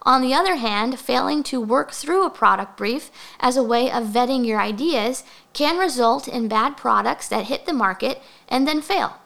On 0.02 0.22
the 0.22 0.34
other 0.34 0.56
hand, 0.56 0.98
failing 1.00 1.42
to 1.44 1.60
work 1.60 1.92
through 1.92 2.24
a 2.24 2.30
product 2.30 2.76
brief 2.76 3.10
as 3.40 3.56
a 3.56 3.62
way 3.62 3.90
of 3.90 4.04
vetting 4.04 4.46
your 4.46 4.60
ideas 4.60 5.24
can 5.52 5.78
result 5.78 6.28
in 6.28 6.48
bad 6.48 6.76
products 6.76 7.28
that 7.28 7.46
hit 7.46 7.66
the 7.66 7.72
market 7.72 8.20
and 8.48 8.66
then 8.66 8.80
fail. 8.80 9.18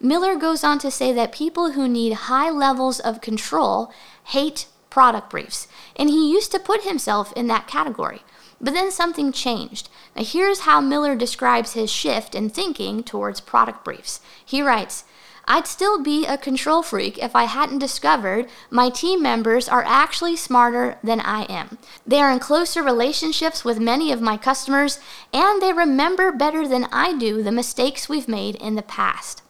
Miller 0.00 0.36
goes 0.36 0.62
on 0.62 0.78
to 0.78 0.90
say 0.90 1.12
that 1.12 1.32
people 1.32 1.72
who 1.72 1.88
need 1.88 2.12
high 2.12 2.50
levels 2.50 3.00
of 3.00 3.20
control 3.20 3.92
hate 4.24 4.66
product 4.90 5.30
briefs, 5.30 5.66
and 5.96 6.08
he 6.08 6.30
used 6.30 6.52
to 6.52 6.58
put 6.58 6.84
himself 6.84 7.32
in 7.32 7.46
that 7.46 7.66
category. 7.66 8.20
But 8.60 8.74
then 8.74 8.90
something 8.90 9.32
changed. 9.32 9.88
Now, 10.16 10.24
here's 10.24 10.60
how 10.60 10.80
Miller 10.80 11.14
describes 11.14 11.74
his 11.74 11.90
shift 11.90 12.34
in 12.34 12.50
thinking 12.50 13.02
towards 13.02 13.40
product 13.40 13.84
briefs. 13.84 14.20
He 14.44 14.62
writes, 14.62 15.04
I'd 15.50 15.66
still 15.66 16.02
be 16.02 16.26
a 16.26 16.36
control 16.36 16.82
freak 16.82 17.16
if 17.16 17.34
I 17.34 17.44
hadn't 17.44 17.78
discovered 17.78 18.48
my 18.70 18.90
team 18.90 19.22
members 19.22 19.66
are 19.66 19.82
actually 19.82 20.36
smarter 20.36 20.98
than 21.02 21.20
I 21.20 21.44
am. 21.44 21.78
They 22.06 22.20
are 22.20 22.30
in 22.30 22.38
closer 22.38 22.82
relationships 22.82 23.64
with 23.64 23.80
many 23.80 24.12
of 24.12 24.20
my 24.20 24.36
customers, 24.36 25.00
and 25.32 25.62
they 25.62 25.72
remember 25.72 26.32
better 26.32 26.68
than 26.68 26.84
I 26.92 27.16
do 27.16 27.42
the 27.42 27.50
mistakes 27.50 28.10
we've 28.10 28.28
made 28.28 28.56
in 28.56 28.74
the 28.74 28.82
past. 28.82 29.42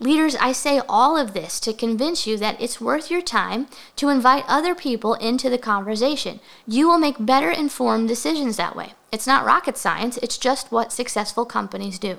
Leaders, 0.00 0.34
I 0.36 0.52
say 0.52 0.80
all 0.88 1.18
of 1.18 1.34
this 1.34 1.60
to 1.60 1.74
convince 1.74 2.26
you 2.26 2.38
that 2.38 2.58
it's 2.58 2.80
worth 2.80 3.10
your 3.10 3.20
time 3.20 3.66
to 3.96 4.08
invite 4.08 4.44
other 4.48 4.74
people 4.74 5.12
into 5.14 5.50
the 5.50 5.58
conversation. 5.58 6.40
You 6.66 6.88
will 6.88 6.98
make 6.98 7.16
better 7.18 7.50
informed 7.50 8.08
decisions 8.08 8.56
that 8.56 8.74
way. 8.74 8.94
It's 9.12 9.26
not 9.26 9.44
rocket 9.44 9.76
science, 9.76 10.16
it's 10.22 10.38
just 10.38 10.72
what 10.72 10.90
successful 10.90 11.44
companies 11.44 11.98
do. 11.98 12.16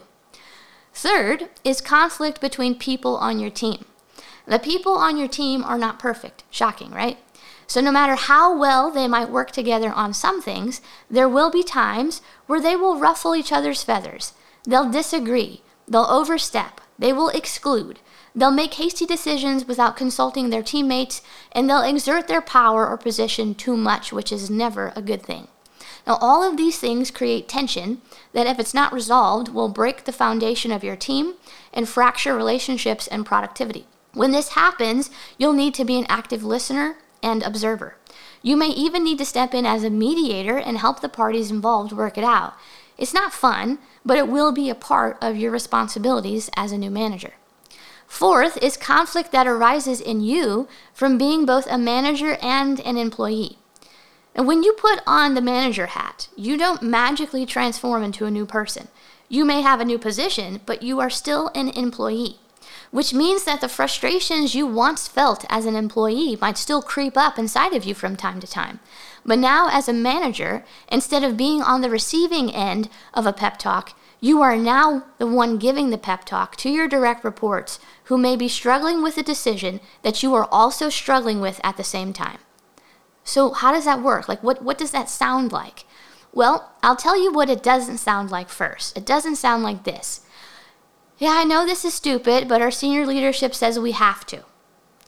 Third 0.93 1.49
is 1.63 1.81
conflict 1.81 2.39
between 2.39 2.75
people 2.75 3.17
on 3.17 3.39
your 3.39 3.49
team. 3.49 3.85
The 4.45 4.59
people 4.59 4.93
on 4.93 5.17
your 5.17 5.27
team 5.27 5.63
are 5.63 5.77
not 5.77 5.97
perfect. 5.97 6.43
Shocking, 6.51 6.91
right? 6.91 7.17
So, 7.65 7.81
no 7.81 7.91
matter 7.91 8.15
how 8.15 8.55
well 8.55 8.91
they 8.91 9.07
might 9.07 9.29
work 9.29 9.51
together 9.51 9.91
on 9.91 10.13
some 10.13 10.41
things, 10.41 10.81
there 11.09 11.29
will 11.29 11.49
be 11.49 11.63
times 11.63 12.21
where 12.45 12.61
they 12.61 12.75
will 12.75 12.99
ruffle 12.99 13.35
each 13.35 13.51
other's 13.51 13.81
feathers. 13.81 14.33
They'll 14.65 14.91
disagree. 14.91 15.61
They'll 15.87 16.03
overstep. 16.03 16.81
They 17.01 17.11
will 17.11 17.29
exclude. 17.29 17.99
They'll 18.35 18.51
make 18.51 18.75
hasty 18.75 19.07
decisions 19.07 19.67
without 19.67 19.97
consulting 19.97 20.51
their 20.51 20.61
teammates, 20.61 21.23
and 21.51 21.67
they'll 21.67 21.81
exert 21.81 22.27
their 22.27 22.43
power 22.43 22.87
or 22.87 22.95
position 22.95 23.55
too 23.55 23.75
much, 23.75 24.13
which 24.13 24.31
is 24.31 24.51
never 24.51 24.93
a 24.95 25.01
good 25.01 25.23
thing. 25.23 25.47
Now, 26.05 26.19
all 26.21 26.43
of 26.43 26.57
these 26.57 26.77
things 26.77 27.09
create 27.09 27.49
tension 27.49 28.03
that, 28.33 28.45
if 28.45 28.59
it's 28.59 28.75
not 28.75 28.93
resolved, 28.93 29.49
will 29.49 29.67
break 29.67 30.03
the 30.03 30.11
foundation 30.11 30.71
of 30.71 30.83
your 30.83 30.95
team 30.95 31.33
and 31.73 31.89
fracture 31.89 32.35
relationships 32.35 33.07
and 33.07 33.25
productivity. 33.25 33.87
When 34.13 34.31
this 34.31 34.49
happens, 34.49 35.09
you'll 35.39 35.53
need 35.53 35.73
to 35.73 35.85
be 35.85 35.97
an 35.97 36.05
active 36.07 36.43
listener 36.43 36.97
and 37.23 37.41
observer. 37.41 37.95
You 38.43 38.55
may 38.55 38.69
even 38.69 39.03
need 39.03 39.17
to 39.17 39.25
step 39.25 39.55
in 39.55 39.65
as 39.65 39.83
a 39.83 39.89
mediator 39.89 40.57
and 40.57 40.77
help 40.77 41.01
the 41.01 41.09
parties 41.09 41.49
involved 41.49 41.93
work 41.93 42.15
it 42.15 42.23
out. 42.23 42.53
It's 42.97 43.13
not 43.13 43.33
fun, 43.33 43.79
but 44.05 44.17
it 44.17 44.27
will 44.27 44.51
be 44.51 44.69
a 44.69 44.75
part 44.75 45.17
of 45.21 45.37
your 45.37 45.51
responsibilities 45.51 46.49
as 46.55 46.71
a 46.71 46.77
new 46.77 46.89
manager. 46.89 47.33
Fourth 48.07 48.57
is 48.61 48.75
conflict 48.75 49.31
that 49.31 49.47
arises 49.47 50.01
in 50.01 50.21
you 50.21 50.67
from 50.93 51.17
being 51.17 51.45
both 51.45 51.65
a 51.67 51.77
manager 51.77 52.37
and 52.41 52.79
an 52.81 52.97
employee. 52.97 53.57
And 54.35 54.47
when 54.47 54.63
you 54.63 54.73
put 54.73 55.01
on 55.07 55.33
the 55.33 55.41
manager 55.41 55.87
hat, 55.87 56.27
you 56.35 56.57
don't 56.57 56.81
magically 56.81 57.45
transform 57.45 58.03
into 58.03 58.25
a 58.25 58.31
new 58.31 58.45
person. 58.45 58.89
You 59.29 59.45
may 59.45 59.61
have 59.61 59.79
a 59.79 59.85
new 59.85 59.97
position, 59.97 60.61
but 60.65 60.83
you 60.83 60.99
are 60.99 61.09
still 61.09 61.51
an 61.55 61.69
employee, 61.69 62.39
which 62.91 63.13
means 63.13 63.43
that 63.43 63.61
the 63.61 63.67
frustrations 63.67 64.55
you 64.55 64.65
once 64.67 65.07
felt 65.07 65.45
as 65.49 65.65
an 65.65 65.75
employee 65.75 66.37
might 66.39 66.57
still 66.57 66.81
creep 66.81 67.17
up 67.17 67.37
inside 67.37 67.73
of 67.73 67.85
you 67.85 67.93
from 67.93 68.15
time 68.15 68.39
to 68.39 68.47
time. 68.47 68.79
But 69.25 69.39
now, 69.39 69.69
as 69.71 69.87
a 69.87 69.93
manager, 69.93 70.63
instead 70.91 71.23
of 71.23 71.37
being 71.37 71.61
on 71.61 71.81
the 71.81 71.89
receiving 71.89 72.51
end 72.53 72.89
of 73.13 73.25
a 73.25 73.33
pep 73.33 73.57
talk, 73.57 73.93
you 74.19 74.41
are 74.41 74.55
now 74.55 75.05
the 75.17 75.27
one 75.27 75.57
giving 75.57 75.89
the 75.89 75.97
pep 75.97 76.25
talk 76.25 76.55
to 76.57 76.69
your 76.69 76.87
direct 76.87 77.23
reports 77.23 77.79
who 78.05 78.17
may 78.17 78.35
be 78.35 78.47
struggling 78.47 79.01
with 79.01 79.17
a 79.17 79.23
decision 79.23 79.79
that 80.03 80.21
you 80.21 80.33
are 80.35 80.47
also 80.51 80.89
struggling 80.89 81.41
with 81.41 81.59
at 81.63 81.77
the 81.77 81.83
same 81.83 82.13
time. 82.13 82.37
So, 83.23 83.51
how 83.51 83.71
does 83.71 83.85
that 83.85 84.01
work? 84.01 84.27
Like, 84.27 84.43
what, 84.43 84.63
what 84.63 84.77
does 84.77 84.91
that 84.91 85.09
sound 85.09 85.51
like? 85.51 85.85
Well, 86.33 86.71
I'll 86.81 86.95
tell 86.95 87.21
you 87.21 87.31
what 87.31 87.49
it 87.49 87.63
doesn't 87.63 87.97
sound 87.97 88.31
like 88.31 88.49
first. 88.49 88.97
It 88.97 89.05
doesn't 89.05 89.35
sound 89.35 89.63
like 89.63 89.83
this. 89.83 90.21
Yeah, 91.21 91.35
I 91.35 91.43
know 91.43 91.67
this 91.67 91.85
is 91.85 91.93
stupid, 91.93 92.47
but 92.47 92.63
our 92.63 92.71
senior 92.71 93.05
leadership 93.05 93.53
says 93.53 93.77
we 93.77 93.91
have 93.91 94.25
to. 94.25 94.43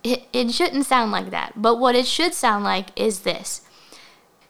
It, 0.03 0.27
it 0.31 0.51
shouldn't 0.51 0.85
sound 0.85 1.11
like 1.11 1.31
that, 1.31 1.53
but 1.55 1.79
what 1.79 1.95
it 1.95 2.05
should 2.05 2.35
sound 2.35 2.63
like 2.63 2.89
is 2.95 3.21
this 3.21 3.61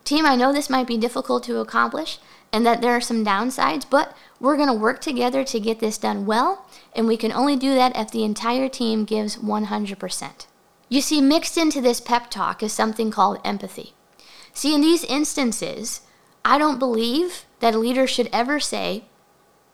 Team, 0.04 0.26
I 0.26 0.36
know 0.36 0.52
this 0.52 0.70
might 0.70 0.88
be 0.88 0.98
difficult 0.98 1.42
to 1.46 1.60
accomplish 1.60 2.20
and 2.52 2.66
that 2.66 2.82
there 2.82 2.92
are 2.92 3.00
some 3.00 3.24
downsides, 3.24 3.86
but 3.90 4.14
we're 4.42 4.58
going 4.58 4.68
to 4.68 4.74
work 4.74 5.00
together 5.00 5.46
to 5.46 5.60
get 5.62 5.80
this 5.80 5.98
done 5.98 6.26
well, 6.26 6.66
and 6.94 7.08
we 7.08 7.16
can 7.16 7.32
only 7.32 7.56
do 7.56 7.74
that 7.76 7.96
if 7.96 8.12
the 8.12 8.26
entire 8.26 8.68
team 8.68 9.06
gives 9.06 9.38
100%. 9.38 10.46
You 10.90 11.00
see, 11.00 11.22
mixed 11.22 11.58
into 11.58 11.80
this 11.80 12.02
pep 12.02 12.30
talk 12.30 12.62
is 12.62 12.74
something 12.74 13.10
called 13.10 13.40
empathy. 13.46 13.94
See, 14.54 14.76
in 14.76 14.82
these 14.82 15.06
instances, 15.06 16.02
I 16.44 16.58
don't 16.58 16.78
believe 16.78 17.46
that 17.62 17.74
a 17.74 17.80
leader 17.80 18.06
should 18.06 18.28
ever 18.34 18.60
say, 18.60 19.06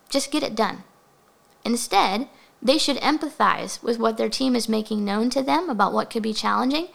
just 0.07 0.31
get 0.31 0.43
it 0.43 0.53
done. 0.53 0.83
Instead, 1.65 2.27
they 2.61 2.77
should 2.77 2.97
empathize 2.97 3.81
with 3.81 3.99
what 3.99 4.17
their 4.17 4.29
team 4.29 4.55
is 4.55 4.67
making 4.67 5.05
known 5.05 5.29
to 5.29 5.41
them 5.41 5.69
about 5.69 5.93
what 5.93 6.09
could 6.09 6.23
be 6.23 6.33
challenging, 6.33 6.87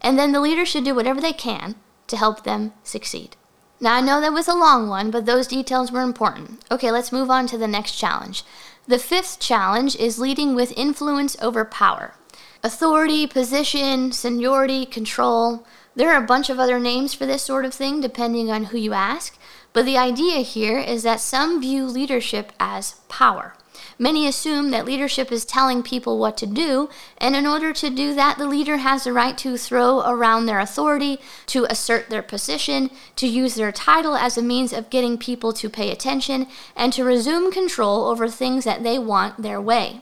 and 0.00 0.18
then 0.18 0.32
the 0.32 0.40
leader 0.40 0.66
should 0.66 0.84
do 0.84 0.94
whatever 0.94 1.20
they 1.20 1.32
can 1.32 1.76
to 2.08 2.16
help 2.16 2.44
them 2.44 2.72
succeed. 2.82 3.36
Now, 3.80 3.96
I 3.96 4.00
know 4.00 4.20
that 4.20 4.32
was 4.32 4.46
a 4.46 4.54
long 4.54 4.88
one, 4.88 5.10
but 5.10 5.26
those 5.26 5.46
details 5.48 5.90
were 5.90 6.02
important. 6.02 6.64
Okay, 6.70 6.92
let's 6.92 7.12
move 7.12 7.30
on 7.30 7.46
to 7.48 7.58
the 7.58 7.66
next 7.66 7.98
challenge. 7.98 8.44
The 8.86 8.98
fifth 8.98 9.40
challenge 9.40 9.96
is 9.96 10.18
leading 10.18 10.54
with 10.54 10.76
influence 10.76 11.36
over 11.40 11.64
power. 11.64 12.14
Authority, 12.62 13.26
position, 13.26 14.12
seniority, 14.12 14.86
control. 14.86 15.66
There 15.96 16.12
are 16.12 16.22
a 16.22 16.26
bunch 16.26 16.48
of 16.48 16.60
other 16.60 16.78
names 16.78 17.12
for 17.12 17.26
this 17.26 17.42
sort 17.42 17.64
of 17.64 17.74
thing 17.74 18.00
depending 18.00 18.50
on 18.50 18.66
who 18.66 18.78
you 18.78 18.92
ask, 18.92 19.36
but 19.72 19.84
the 19.84 19.98
idea 19.98 20.40
here 20.40 20.78
is 20.78 21.02
that 21.02 21.20
some 21.20 21.60
view 21.60 21.86
leadership 21.86 22.52
as 22.60 22.96
power. 23.08 23.54
Many 23.98 24.26
assume 24.26 24.70
that 24.70 24.84
leadership 24.84 25.30
is 25.30 25.44
telling 25.44 25.82
people 25.82 26.18
what 26.18 26.36
to 26.38 26.46
do, 26.46 26.88
and 27.18 27.36
in 27.36 27.46
order 27.46 27.72
to 27.72 27.90
do 27.90 28.14
that, 28.14 28.38
the 28.38 28.46
leader 28.46 28.78
has 28.78 29.04
the 29.04 29.12
right 29.12 29.36
to 29.38 29.56
throw 29.56 30.00
around 30.00 30.46
their 30.46 30.60
authority, 30.60 31.18
to 31.46 31.66
assert 31.70 32.08
their 32.08 32.22
position, 32.22 32.90
to 33.16 33.26
use 33.26 33.54
their 33.54 33.72
title 33.72 34.16
as 34.16 34.36
a 34.36 34.42
means 34.42 34.72
of 34.72 34.90
getting 34.90 35.18
people 35.18 35.52
to 35.52 35.68
pay 35.68 35.90
attention, 35.90 36.46
and 36.74 36.92
to 36.92 37.04
resume 37.04 37.52
control 37.52 38.06
over 38.06 38.28
things 38.28 38.64
that 38.64 38.82
they 38.82 38.98
want 38.98 39.42
their 39.42 39.60
way. 39.60 40.00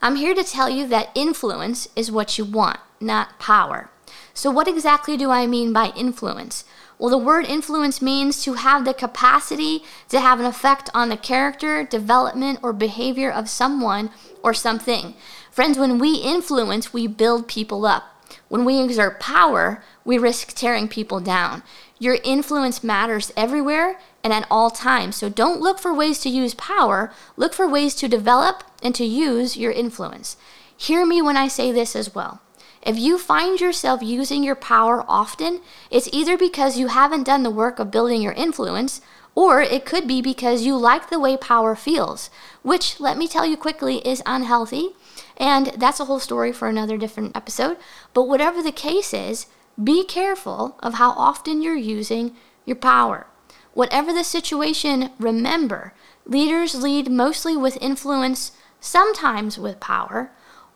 I'm 0.00 0.16
here 0.16 0.34
to 0.34 0.44
tell 0.44 0.68
you 0.68 0.86
that 0.88 1.10
influence 1.14 1.88
is 1.96 2.10
what 2.10 2.38
you 2.38 2.44
want, 2.44 2.80
not 3.00 3.38
power. 3.38 3.90
So, 4.34 4.50
what 4.50 4.68
exactly 4.68 5.16
do 5.16 5.30
I 5.30 5.46
mean 5.46 5.72
by 5.72 5.92
influence? 5.96 6.64
Well, 6.98 7.10
the 7.10 7.18
word 7.18 7.44
influence 7.44 8.00
means 8.00 8.42
to 8.44 8.54
have 8.54 8.84
the 8.84 8.94
capacity 8.94 9.82
to 10.08 10.20
have 10.20 10.40
an 10.40 10.46
effect 10.46 10.88
on 10.94 11.10
the 11.10 11.16
character, 11.16 11.84
development, 11.84 12.60
or 12.62 12.72
behavior 12.72 13.30
of 13.30 13.50
someone 13.50 14.10
or 14.42 14.54
something. 14.54 15.14
Friends, 15.50 15.78
when 15.78 15.98
we 15.98 16.16
influence, 16.16 16.92
we 16.92 17.06
build 17.06 17.48
people 17.48 17.84
up. 17.84 18.04
When 18.48 18.64
we 18.64 18.80
exert 18.80 19.20
power, 19.20 19.82
we 20.04 20.18
risk 20.18 20.54
tearing 20.54 20.88
people 20.88 21.20
down. 21.20 21.62
Your 21.98 22.18
influence 22.24 22.84
matters 22.84 23.32
everywhere 23.36 23.98
and 24.22 24.32
at 24.32 24.46
all 24.50 24.70
times. 24.70 25.16
So 25.16 25.28
don't 25.28 25.60
look 25.60 25.78
for 25.78 25.92
ways 25.92 26.18
to 26.20 26.28
use 26.28 26.54
power, 26.54 27.12
look 27.36 27.52
for 27.52 27.68
ways 27.68 27.94
to 27.96 28.08
develop 28.08 28.64
and 28.82 28.94
to 28.94 29.04
use 29.04 29.56
your 29.56 29.72
influence. 29.72 30.36
Hear 30.76 31.04
me 31.04 31.20
when 31.20 31.36
I 31.36 31.48
say 31.48 31.72
this 31.72 31.94
as 31.96 32.14
well. 32.14 32.40
If 32.82 32.98
you 32.98 33.18
find 33.18 33.60
yourself 33.60 34.02
using 34.02 34.42
your 34.44 34.54
power 34.54 35.04
often, 35.08 35.60
it's 35.90 36.08
either 36.12 36.36
because 36.36 36.78
you 36.78 36.88
haven't 36.88 37.24
done 37.24 37.42
the 37.42 37.50
work 37.50 37.78
of 37.78 37.90
building 37.90 38.22
your 38.22 38.32
influence, 38.32 39.00
or 39.34 39.60
it 39.60 39.84
could 39.84 40.08
be 40.08 40.22
because 40.22 40.62
you 40.62 40.76
like 40.76 41.10
the 41.10 41.20
way 41.20 41.36
power 41.36 41.74
feels, 41.74 42.30
which, 42.62 42.98
let 42.98 43.18
me 43.18 43.28
tell 43.28 43.44
you 43.44 43.56
quickly, 43.56 43.98
is 43.98 44.22
unhealthy. 44.24 44.90
And 45.36 45.66
that's 45.76 46.00
a 46.00 46.06
whole 46.06 46.20
story 46.20 46.52
for 46.52 46.68
another 46.68 46.96
different 46.96 47.36
episode. 47.36 47.76
But 48.14 48.28
whatever 48.28 48.62
the 48.62 48.72
case 48.72 49.12
is, 49.12 49.46
be 49.82 50.04
careful 50.04 50.78
of 50.80 50.94
how 50.94 51.10
often 51.10 51.60
you're 51.60 51.76
using 51.76 52.34
your 52.64 52.76
power. 52.76 53.26
Whatever 53.74 54.10
the 54.12 54.24
situation, 54.24 55.10
remember 55.18 55.92
leaders 56.24 56.74
lead 56.74 57.10
mostly 57.10 57.56
with 57.56 57.76
influence, 57.82 58.52
sometimes 58.80 59.58
with 59.58 59.80
power, 59.80 60.30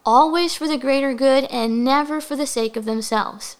always 0.04 0.54
for 0.54 0.66
the 0.66 0.78
greater 0.78 1.14
good 1.14 1.44
and 1.44 1.84
never 1.84 2.20
for 2.20 2.36
the 2.36 2.46
sake 2.46 2.76
of 2.76 2.84
themselves. 2.84 3.56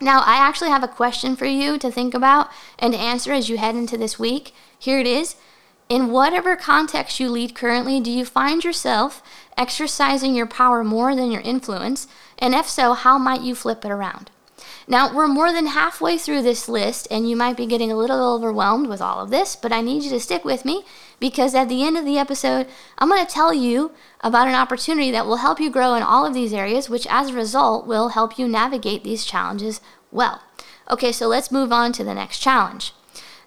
Now, 0.00 0.20
I 0.20 0.36
actually 0.36 0.70
have 0.70 0.84
a 0.84 0.88
question 0.88 1.34
for 1.34 1.46
you 1.46 1.76
to 1.78 1.90
think 1.90 2.14
about 2.14 2.50
and 2.78 2.92
to 2.92 2.98
answer 2.98 3.32
as 3.32 3.48
you 3.48 3.58
head 3.58 3.74
into 3.74 3.96
this 3.96 4.18
week. 4.18 4.54
Here 4.78 5.00
it 5.00 5.06
is. 5.06 5.36
In 5.88 6.10
whatever 6.10 6.54
context 6.54 7.18
you 7.18 7.30
lead 7.30 7.54
currently, 7.54 7.98
do 7.98 8.10
you 8.10 8.24
find 8.24 8.62
yourself 8.62 9.22
exercising 9.56 10.34
your 10.34 10.46
power 10.46 10.84
more 10.84 11.16
than 11.16 11.32
your 11.32 11.40
influence? 11.40 12.06
And 12.38 12.54
if 12.54 12.68
so, 12.68 12.92
how 12.92 13.18
might 13.18 13.40
you 13.40 13.54
flip 13.54 13.84
it 13.84 13.90
around? 13.90 14.30
Now, 14.90 15.14
we're 15.14 15.28
more 15.28 15.52
than 15.52 15.66
halfway 15.66 16.16
through 16.16 16.40
this 16.40 16.66
list, 16.66 17.06
and 17.10 17.28
you 17.28 17.36
might 17.36 17.58
be 17.58 17.66
getting 17.66 17.92
a 17.92 17.96
little 17.96 18.34
overwhelmed 18.34 18.86
with 18.86 19.02
all 19.02 19.20
of 19.20 19.28
this, 19.28 19.54
but 19.54 19.70
I 19.70 19.82
need 19.82 20.02
you 20.02 20.08
to 20.08 20.18
stick 20.18 20.46
with 20.46 20.64
me 20.64 20.82
because 21.20 21.54
at 21.54 21.68
the 21.68 21.84
end 21.84 21.98
of 21.98 22.06
the 22.06 22.16
episode, 22.16 22.66
I'm 22.96 23.10
going 23.10 23.24
to 23.24 23.30
tell 23.30 23.52
you 23.52 23.92
about 24.22 24.48
an 24.48 24.54
opportunity 24.54 25.10
that 25.10 25.26
will 25.26 25.36
help 25.36 25.60
you 25.60 25.68
grow 25.70 25.92
in 25.92 26.02
all 26.02 26.24
of 26.24 26.32
these 26.32 26.54
areas, 26.54 26.88
which 26.88 27.06
as 27.10 27.28
a 27.28 27.34
result 27.34 27.86
will 27.86 28.08
help 28.08 28.38
you 28.38 28.48
navigate 28.48 29.04
these 29.04 29.26
challenges 29.26 29.82
well. 30.10 30.40
Okay, 30.90 31.12
so 31.12 31.28
let's 31.28 31.52
move 31.52 31.70
on 31.70 31.92
to 31.92 32.02
the 32.02 32.14
next 32.14 32.38
challenge. 32.38 32.94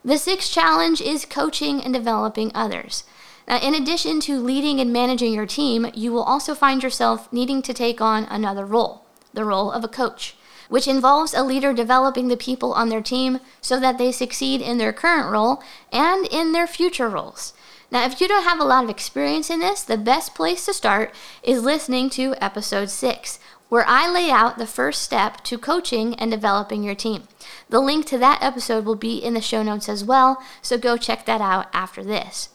The 0.06 0.20
sixth 0.20 0.52
challenge 0.52 1.02
is 1.02 1.26
coaching 1.26 1.82
and 1.82 1.92
developing 1.92 2.52
others. 2.54 3.04
Now, 3.48 3.58
in 3.60 3.74
addition 3.74 4.20
to 4.22 4.40
leading 4.40 4.80
and 4.80 4.94
managing 4.94 5.34
your 5.34 5.48
team, 5.48 5.90
you 5.96 6.12
will 6.12 6.22
also 6.22 6.54
find 6.54 6.84
yourself 6.84 7.34
needing 7.34 7.64
to 7.64 7.74
take 7.74 8.00
on 8.00 8.26
another 8.26 8.64
role 8.64 9.06
the 9.34 9.46
role 9.46 9.72
of 9.72 9.84
a 9.84 9.88
coach 9.88 10.36
which 10.72 10.88
involves 10.88 11.34
a 11.34 11.44
leader 11.44 11.74
developing 11.74 12.30
the 12.30 12.38
people 12.38 12.72
on 12.72 12.88
their 12.88 13.02
team 13.02 13.42
so 13.60 13.78
that 13.78 13.98
they 13.98 14.10
succeed 14.10 14.62
in 14.62 14.78
their 14.78 14.94
current 14.94 15.30
role 15.30 15.62
and 15.92 16.26
in 16.28 16.54
their 16.54 16.66
future 16.66 17.10
roles. 17.10 17.54
Now, 17.92 18.06
if 18.06 18.22
you 18.22 18.28
don't 18.30 18.46
have 18.46 18.62
a 18.62 18.64
lot 18.64 18.86
of 18.86 18.90
experience 18.90 19.50
in 19.50 19.60
this, 19.60 19.84
the 19.84 19.98
best 19.98 20.34
place 20.34 20.66
to 20.66 20.74
start 20.74 21.14
is 21.44 21.62
listening 21.62 22.10
to 22.12 22.36
episode 22.40 22.90
six, 22.90 23.38
where 23.68 23.84
I 23.86 24.10
lay 24.10 24.32
out 24.32 24.58
the 24.58 24.66
first 24.66 25.02
step 25.02 25.44
to 25.44 25.58
coaching 25.58 26.16
and 26.16 26.32
developing 26.32 26.84
your 26.84 26.96
team. 26.96 27.28
The 27.68 27.82
link 27.82 28.06
to 28.06 28.18
that 28.20 28.42
episode 28.42 28.86
will 28.86 28.96
be 28.96 29.18
in 29.18 29.34
the 29.34 29.42
show 29.42 29.64
notes 29.64 29.90
as 29.90 30.06
well, 30.06 30.42
so 30.62 30.78
go 30.78 30.96
check 30.96 31.26
that 31.26 31.42
out 31.42 31.68
after 31.74 32.02
this. 32.02 32.48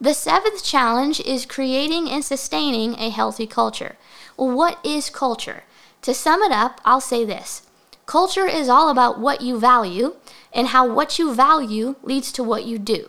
The 0.00 0.14
seventh 0.14 0.64
challenge 0.64 1.20
is 1.20 1.46
creating 1.46 2.10
and 2.10 2.24
sustaining 2.24 2.98
a 2.98 3.10
healthy 3.10 3.46
culture. 3.46 3.94
Well, 4.36 4.50
what 4.50 4.84
is 4.84 5.10
culture? 5.10 5.62
To 6.02 6.12
sum 6.12 6.42
it 6.42 6.52
up, 6.52 6.80
I'll 6.84 7.00
say 7.00 7.24
this 7.24 7.62
Culture 8.06 8.46
is 8.46 8.68
all 8.68 8.88
about 8.88 9.20
what 9.20 9.40
you 9.40 9.58
value 9.58 10.16
and 10.52 10.68
how 10.68 10.92
what 10.92 11.18
you 11.18 11.32
value 11.32 11.94
leads 12.02 12.32
to 12.32 12.42
what 12.42 12.64
you 12.64 12.78
do. 12.78 13.08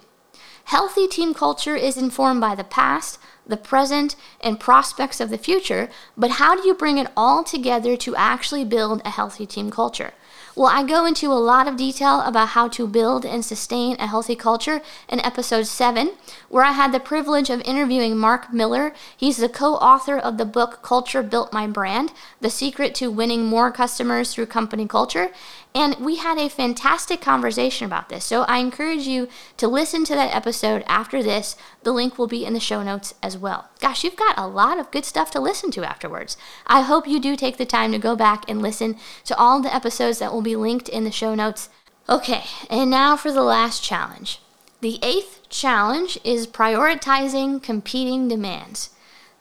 Healthy 0.66 1.08
team 1.08 1.34
culture 1.34 1.76
is 1.76 1.98
informed 1.98 2.40
by 2.40 2.56
the 2.56 2.64
past, 2.64 3.20
the 3.46 3.58
present, 3.58 4.16
and 4.42 4.60
prospects 4.60 5.20
of 5.20 5.30
the 5.30 5.38
future, 5.38 5.90
but 6.18 6.32
how 6.32 6.56
do 6.56 6.68
you 6.68 6.74
bring 6.74 6.98
it 6.98 7.12
all 7.16 7.44
together 7.44 7.98
to 7.98 8.16
actually 8.16 8.64
build 8.64 9.02
a 9.04 9.10
healthy 9.10 9.46
team 9.46 9.70
culture? 9.70 10.14
Well, 10.56 10.68
I 10.68 10.84
go 10.84 11.06
into 11.06 11.32
a 11.32 11.42
lot 11.42 11.68
of 11.68 11.78
detail 11.78 12.22
about 12.22 12.50
how 12.50 12.68
to 12.70 12.86
build 12.86 13.26
and 13.26 13.44
sustain 13.44 13.96
a 14.00 14.06
healthy 14.06 14.36
culture 14.36 14.82
in 15.10 15.20
episode 15.22 15.66
7, 15.66 16.12
where 16.48 16.64
I 16.64 16.74
had 16.74 16.92
the 16.92 17.00
privilege 17.00 17.50
of 17.50 17.62
interviewing 17.62 18.16
Mark 18.16 18.54
Miller. 18.54 18.94
He's 19.18 19.38
the 19.38 19.50
co 19.50 19.74
author 19.76 20.16
of 20.16 20.38
the 20.38 20.46
book 20.46 20.84
Culture 20.84 21.24
Built 21.24 21.52
My 21.52 21.66
Brand 21.66 22.14
The 22.40 22.52
Secret 22.52 22.94
to 22.96 23.10
Winning 23.10 23.46
More 23.46 23.72
Customers 23.72 24.32
Through 24.32 24.46
Company 24.46 24.88
Culture. 24.88 25.32
And 25.76 25.96
we 25.98 26.18
had 26.18 26.38
a 26.38 26.50
fantastic 26.50 27.20
conversation 27.20 27.86
about 27.86 28.10
this. 28.10 28.24
So 28.24 28.44
I 28.44 28.60
encourage 28.60 29.08
you 29.08 29.28
to 29.58 29.68
listen 29.68 30.06
to 30.06 30.14
that 30.14 30.36
episode 30.36 30.84
after 30.86 31.24
this. 31.24 31.56
The 31.82 31.92
link 31.92 32.18
will 32.18 32.28
be 32.28 32.46
in 32.46 32.54
the 32.54 32.60
show 32.60 32.84
notes 32.84 33.16
as 33.24 33.38
well. 33.38 33.70
Gosh, 33.80 34.04
you've 34.04 34.16
got 34.16 34.38
a 34.38 34.48
lot 34.48 34.78
of 34.78 34.92
good 34.92 35.04
stuff 35.04 35.32
to 35.32 35.40
listen 35.40 35.72
to 35.72 35.84
afterwards. 35.84 36.38
I 36.68 36.82
hope 36.82 37.08
you 37.08 37.20
do 37.20 37.36
take 37.36 37.58
the 37.58 37.66
time 37.66 37.92
to 37.92 37.98
go 37.98 38.16
back 38.16 38.48
and 38.48 38.62
listen 38.62 38.98
to 39.26 39.36
all 39.36 39.62
the 39.62 39.74
episodes 39.74 40.20
that 40.20 40.32
will 40.32 40.44
be 40.44 40.56
linked 40.56 40.90
in 40.90 41.06
the 41.06 41.12
show 41.12 41.34
notes. 41.34 41.70
Okay, 42.08 42.44
and 42.70 42.92
now 42.92 43.18
for 43.18 43.32
the 43.32 43.44
last 43.44 43.84
challenge. 43.84 44.42
The 44.82 45.00
eighth 45.02 45.48
challenge 45.50 46.20
is 46.24 46.46
prioritizing 46.46 47.64
competing 47.64 48.28
demands. 48.28 48.90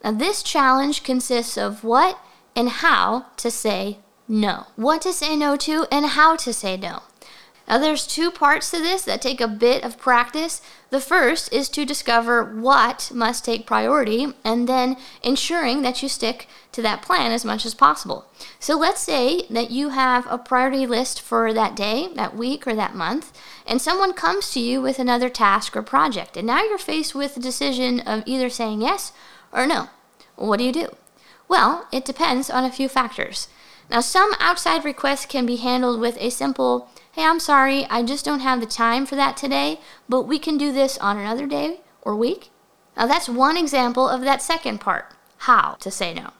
Now, 0.03 0.11
this 0.11 0.41
challenge 0.41 1.03
consists 1.03 1.57
of 1.57 1.83
what 1.83 2.17
and 2.55 2.69
how 2.69 3.27
to 3.37 3.51
say 3.51 3.99
no. 4.33 4.65
What 4.75 5.03
to 5.03 5.13
say 5.13 5.35
no 5.35 5.55
to 5.57 5.85
and 5.91 6.07
how 6.07 6.35
to 6.37 6.53
say 6.53 6.75
no. 6.75 7.03
Now, 7.67 7.77
there's 7.77 8.07
two 8.07 8.31
parts 8.31 8.71
to 8.71 8.79
this 8.79 9.03
that 9.03 9.21
take 9.21 9.39
a 9.39 9.47
bit 9.47 9.83
of 9.83 9.99
practice. 9.99 10.59
The 10.89 10.99
first 10.99 11.53
is 11.53 11.69
to 11.69 11.85
discover 11.85 12.43
what 12.43 13.11
must 13.13 13.45
take 13.45 13.67
priority 13.67 14.33
and 14.43 14.67
then 14.67 14.97
ensuring 15.21 15.83
that 15.83 16.01
you 16.01 16.09
stick 16.09 16.47
to 16.71 16.81
that 16.81 17.03
plan 17.03 17.31
as 17.31 17.45
much 17.45 17.63
as 17.63 17.75
possible. 17.75 18.25
So, 18.59 18.75
let's 18.75 19.01
say 19.01 19.45
that 19.51 19.69
you 19.69 19.89
have 19.89 20.25
a 20.27 20.39
priority 20.39 20.87
list 20.87 21.21
for 21.21 21.53
that 21.53 21.75
day, 21.75 22.09
that 22.15 22.35
week, 22.35 22.65
or 22.65 22.73
that 22.73 22.95
month, 22.95 23.37
and 23.67 23.79
someone 23.79 24.13
comes 24.13 24.51
to 24.53 24.59
you 24.59 24.81
with 24.81 24.97
another 24.97 25.29
task 25.29 25.77
or 25.77 25.83
project, 25.83 26.35
and 26.35 26.47
now 26.47 26.63
you're 26.63 26.79
faced 26.79 27.13
with 27.13 27.35
the 27.35 27.39
decision 27.39 27.99
of 27.99 28.23
either 28.25 28.49
saying 28.49 28.81
yes 28.81 29.13
or 29.51 29.67
no. 29.67 29.89
what 30.35 30.57
do 30.57 30.63
you 30.63 30.73
do? 30.73 30.87
Well, 31.47 31.87
it 31.91 32.03
depends 32.03 32.49
on 32.49 32.65
a 32.65 32.71
few 32.71 32.89
factors. 32.89 33.47
Now, 33.93 33.99
some 33.99 34.31
outside 34.39 34.83
requests 34.83 35.27
can 35.27 35.45
be 35.45 35.57
handled 35.57 35.99
with 35.99 36.17
a 36.19 36.31
simple, 36.31 36.89
hey, 37.11 37.25
I'm 37.25 37.39
sorry, 37.39 37.85
I 37.91 38.01
just 38.01 38.25
don't 38.25 38.39
have 38.39 38.59
the 38.59 38.65
time 38.65 39.05
for 39.05 39.15
that 39.15 39.37
today, 39.37 39.79
but 40.09 40.23
we 40.23 40.39
can 40.39 40.57
do 40.57 40.71
this 40.71 40.97
on 40.97 41.19
another 41.19 41.45
day 41.45 41.81
or 42.01 42.15
week. 42.15 42.49
Now, 42.97 43.05
that's 43.05 43.29
one 43.29 43.55
example 43.55 44.09
of 44.09 44.21
that 44.21 44.41
second 44.41 44.79
part 44.81 45.13
how 45.37 45.73
to 45.79 45.91
say 45.91 46.11
no. 46.11 46.31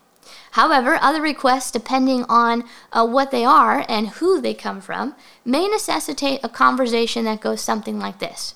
However, 0.54 0.98
other 1.00 1.22
requests, 1.22 1.70
depending 1.70 2.26
on 2.28 2.64
uh, 2.92 3.06
what 3.06 3.30
they 3.30 3.46
are 3.46 3.86
and 3.88 4.08
who 4.10 4.42
they 4.42 4.56
come 4.56 4.82
from, 4.82 5.14
may 5.46 5.68
necessitate 5.68 6.40
a 6.42 6.50
conversation 6.50 7.26
that 7.26 7.42
goes 7.42 7.62
something 7.62 8.00
like 8.00 8.18
this 8.18 8.56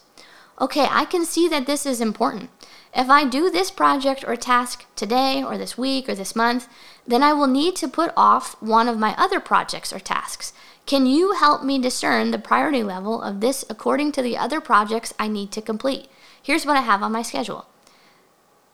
Okay, 0.59 0.87
I 0.89 1.05
can 1.05 1.23
see 1.23 1.47
that 1.49 1.67
this 1.67 1.85
is 1.85 2.01
important. 2.01 2.49
If 2.97 3.11
I 3.11 3.25
do 3.25 3.51
this 3.51 3.69
project 3.69 4.25
or 4.27 4.35
task 4.35 4.85
today 4.95 5.43
or 5.43 5.55
this 5.55 5.77
week 5.77 6.09
or 6.09 6.15
this 6.15 6.35
month, 6.35 6.67
then 7.05 7.21
I 7.21 7.31
will 7.31 7.45
need 7.45 7.75
to 7.75 7.87
put 7.87 8.11
off 8.17 8.59
one 8.59 8.87
of 8.87 8.97
my 8.97 9.13
other 9.19 9.39
projects 9.39 9.93
or 9.93 9.99
tasks. 9.99 10.51
Can 10.87 11.05
you 11.05 11.33
help 11.33 11.63
me 11.63 11.77
discern 11.77 12.31
the 12.31 12.39
priority 12.39 12.81
level 12.81 13.21
of 13.21 13.39
this 13.39 13.63
according 13.69 14.13
to 14.13 14.23
the 14.23 14.35
other 14.35 14.59
projects 14.59 15.13
I 15.19 15.27
need 15.27 15.51
to 15.51 15.61
complete? 15.61 16.07
Here's 16.41 16.65
what 16.65 16.75
I 16.75 16.81
have 16.81 17.03
on 17.03 17.11
my 17.11 17.21
schedule. 17.21 17.67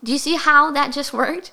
Do 0.02 0.14
you 0.14 0.18
see 0.18 0.38
how 0.38 0.72
that 0.72 0.94
just 0.94 1.12
worked? 1.12 1.52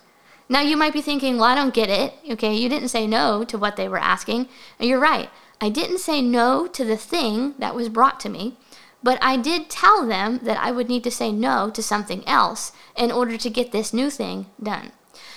Now 0.49 0.61
you 0.61 0.77
might 0.77 0.93
be 0.93 1.03
thinking, 1.03 1.39
well, 1.39 1.51
I 1.51 1.57
don't 1.57 1.75
get 1.75 1.91
it. 1.91 2.15
Okay, 2.31 2.55
you 2.55 2.69
didn't 2.69 2.91
say 2.91 3.05
no 3.05 3.43
to 3.47 3.59
what 3.59 3.75
they 3.75 3.89
were 3.89 3.99
asking. 3.99 4.49
And 4.79 4.89
you're 4.89 5.01
right. 5.01 5.29
I 5.61 5.71
didn't 5.71 5.99
say 5.99 6.23
no 6.23 6.69
to 6.69 6.85
the 6.85 6.97
thing 6.97 7.55
that 7.59 7.75
was 7.75 7.89
brought 7.89 8.21
to 8.21 8.29
me. 8.29 8.57
But 9.03 9.19
I 9.23 9.37
did 9.37 9.71
tell 9.71 10.07
them 10.07 10.41
that 10.43 10.59
I 10.59 10.71
would 10.71 10.89
need 10.89 11.05
to 11.05 11.11
say 11.11 11.33
no 11.33 11.71
to 11.71 11.83
something 11.83 12.27
else 12.27 12.73
in 12.97 13.11
order 13.11 13.37
to 13.37 13.51
get 13.51 13.73
this 13.73 13.95
new 13.95 14.11
thing 14.11 14.47
done. 14.63 14.93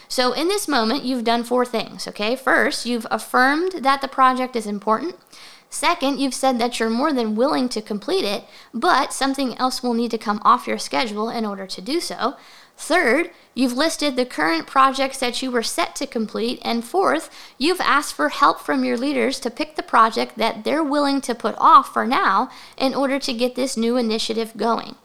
So, 0.07 0.33
in 0.33 0.47
this 0.47 0.67
moment, 0.67 1.05
you've 1.05 1.23
done 1.23 1.43
four 1.43 1.65
things, 1.65 2.07
okay? 2.07 2.35
First, 2.35 2.85
you've 2.85 3.07
affirmed 3.09 3.83
that 3.83 4.01
the 4.01 4.07
project 4.07 4.55
is 4.55 4.67
important. 4.67 5.15
Second, 5.69 6.19
you've 6.19 6.35
said 6.35 6.59
that 6.59 6.79
you're 6.79 6.89
more 6.89 7.11
than 7.11 7.35
willing 7.35 7.67
to 7.69 7.81
complete 7.81 8.23
it, 8.23 8.43
but 8.75 9.11
something 9.11 9.57
else 9.57 9.81
will 9.81 9.95
need 9.95 10.11
to 10.11 10.19
come 10.19 10.39
off 10.45 10.67
your 10.67 10.77
schedule 10.77 11.29
in 11.29 11.45
order 11.45 11.65
to 11.65 11.81
do 11.81 11.99
so. 11.99 12.35
Third, 12.83 13.31
you've 13.55 13.77
listed 13.77 14.17
the 14.17 14.25
current 14.25 14.67
projects 14.67 15.17
that 15.19 15.41
you 15.41 15.49
were 15.49 15.63
set 15.63 15.95
to 15.95 16.05
complete. 16.05 16.59
And 16.65 16.83
fourth, 16.83 17.29
you've 17.57 17.79
asked 17.79 18.13
for 18.13 18.27
help 18.27 18.59
from 18.59 18.83
your 18.83 18.97
leaders 18.97 19.39
to 19.39 19.49
pick 19.49 19.77
the 19.77 19.83
project 19.83 20.37
that 20.37 20.65
they're 20.65 20.83
willing 20.83 21.21
to 21.21 21.33
put 21.33 21.55
off 21.57 21.93
for 21.93 22.05
now 22.05 22.49
in 22.77 22.93
order 22.93 23.19
to 23.19 23.31
get 23.31 23.55
this 23.55 23.77
new 23.77 23.95
initiative 23.95 24.57
going. 24.57 24.95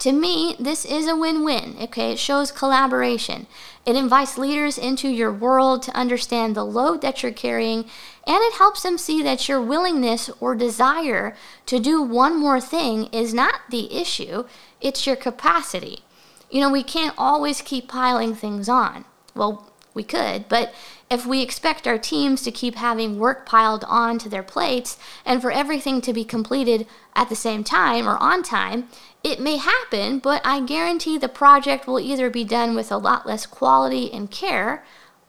To 0.00 0.10
me, 0.10 0.56
this 0.58 0.84
is 0.84 1.06
a 1.06 1.14
win 1.14 1.44
win, 1.44 1.76
okay? 1.80 2.10
It 2.10 2.18
shows 2.18 2.50
collaboration. 2.50 3.46
It 3.86 3.94
invites 3.94 4.36
leaders 4.36 4.76
into 4.76 5.08
your 5.08 5.32
world 5.32 5.82
to 5.84 5.96
understand 5.96 6.56
the 6.56 6.64
load 6.64 7.00
that 7.02 7.22
you're 7.22 7.30
carrying, 7.30 7.84
and 8.26 8.38
it 8.42 8.54
helps 8.54 8.82
them 8.82 8.98
see 8.98 9.22
that 9.22 9.48
your 9.48 9.62
willingness 9.62 10.30
or 10.40 10.56
desire 10.56 11.36
to 11.66 11.78
do 11.78 12.02
one 12.02 12.36
more 12.40 12.60
thing 12.60 13.06
is 13.12 13.32
not 13.32 13.60
the 13.70 13.94
issue, 13.94 14.46
it's 14.80 15.06
your 15.06 15.16
capacity. 15.16 16.02
You 16.50 16.60
know, 16.60 16.70
we 16.70 16.82
can't 16.82 17.14
always 17.16 17.62
keep 17.62 17.88
piling 17.88 18.34
things 18.34 18.68
on. 18.68 19.04
Well, 19.34 19.70
we 19.94 20.02
could, 20.02 20.48
but 20.48 20.72
if 21.10 21.26
we 21.26 21.42
expect 21.42 21.86
our 21.86 21.98
teams 21.98 22.42
to 22.42 22.52
keep 22.52 22.76
having 22.76 23.18
work 23.18 23.44
piled 23.44 23.84
on 23.88 24.18
to 24.18 24.28
their 24.28 24.42
plates 24.42 24.96
and 25.24 25.42
for 25.42 25.50
everything 25.50 26.00
to 26.02 26.12
be 26.12 26.24
completed 26.24 26.86
at 27.16 27.28
the 27.28 27.36
same 27.36 27.64
time 27.64 28.08
or 28.08 28.16
on 28.18 28.42
time, 28.42 28.88
it 29.24 29.40
may 29.40 29.56
happen, 29.56 30.20
but 30.20 30.40
I 30.44 30.60
guarantee 30.60 31.18
the 31.18 31.28
project 31.28 31.86
will 31.86 31.98
either 31.98 32.30
be 32.30 32.44
done 32.44 32.74
with 32.74 32.92
a 32.92 32.96
lot 32.96 33.26
less 33.26 33.46
quality 33.46 34.12
and 34.12 34.30
care, 34.30 34.84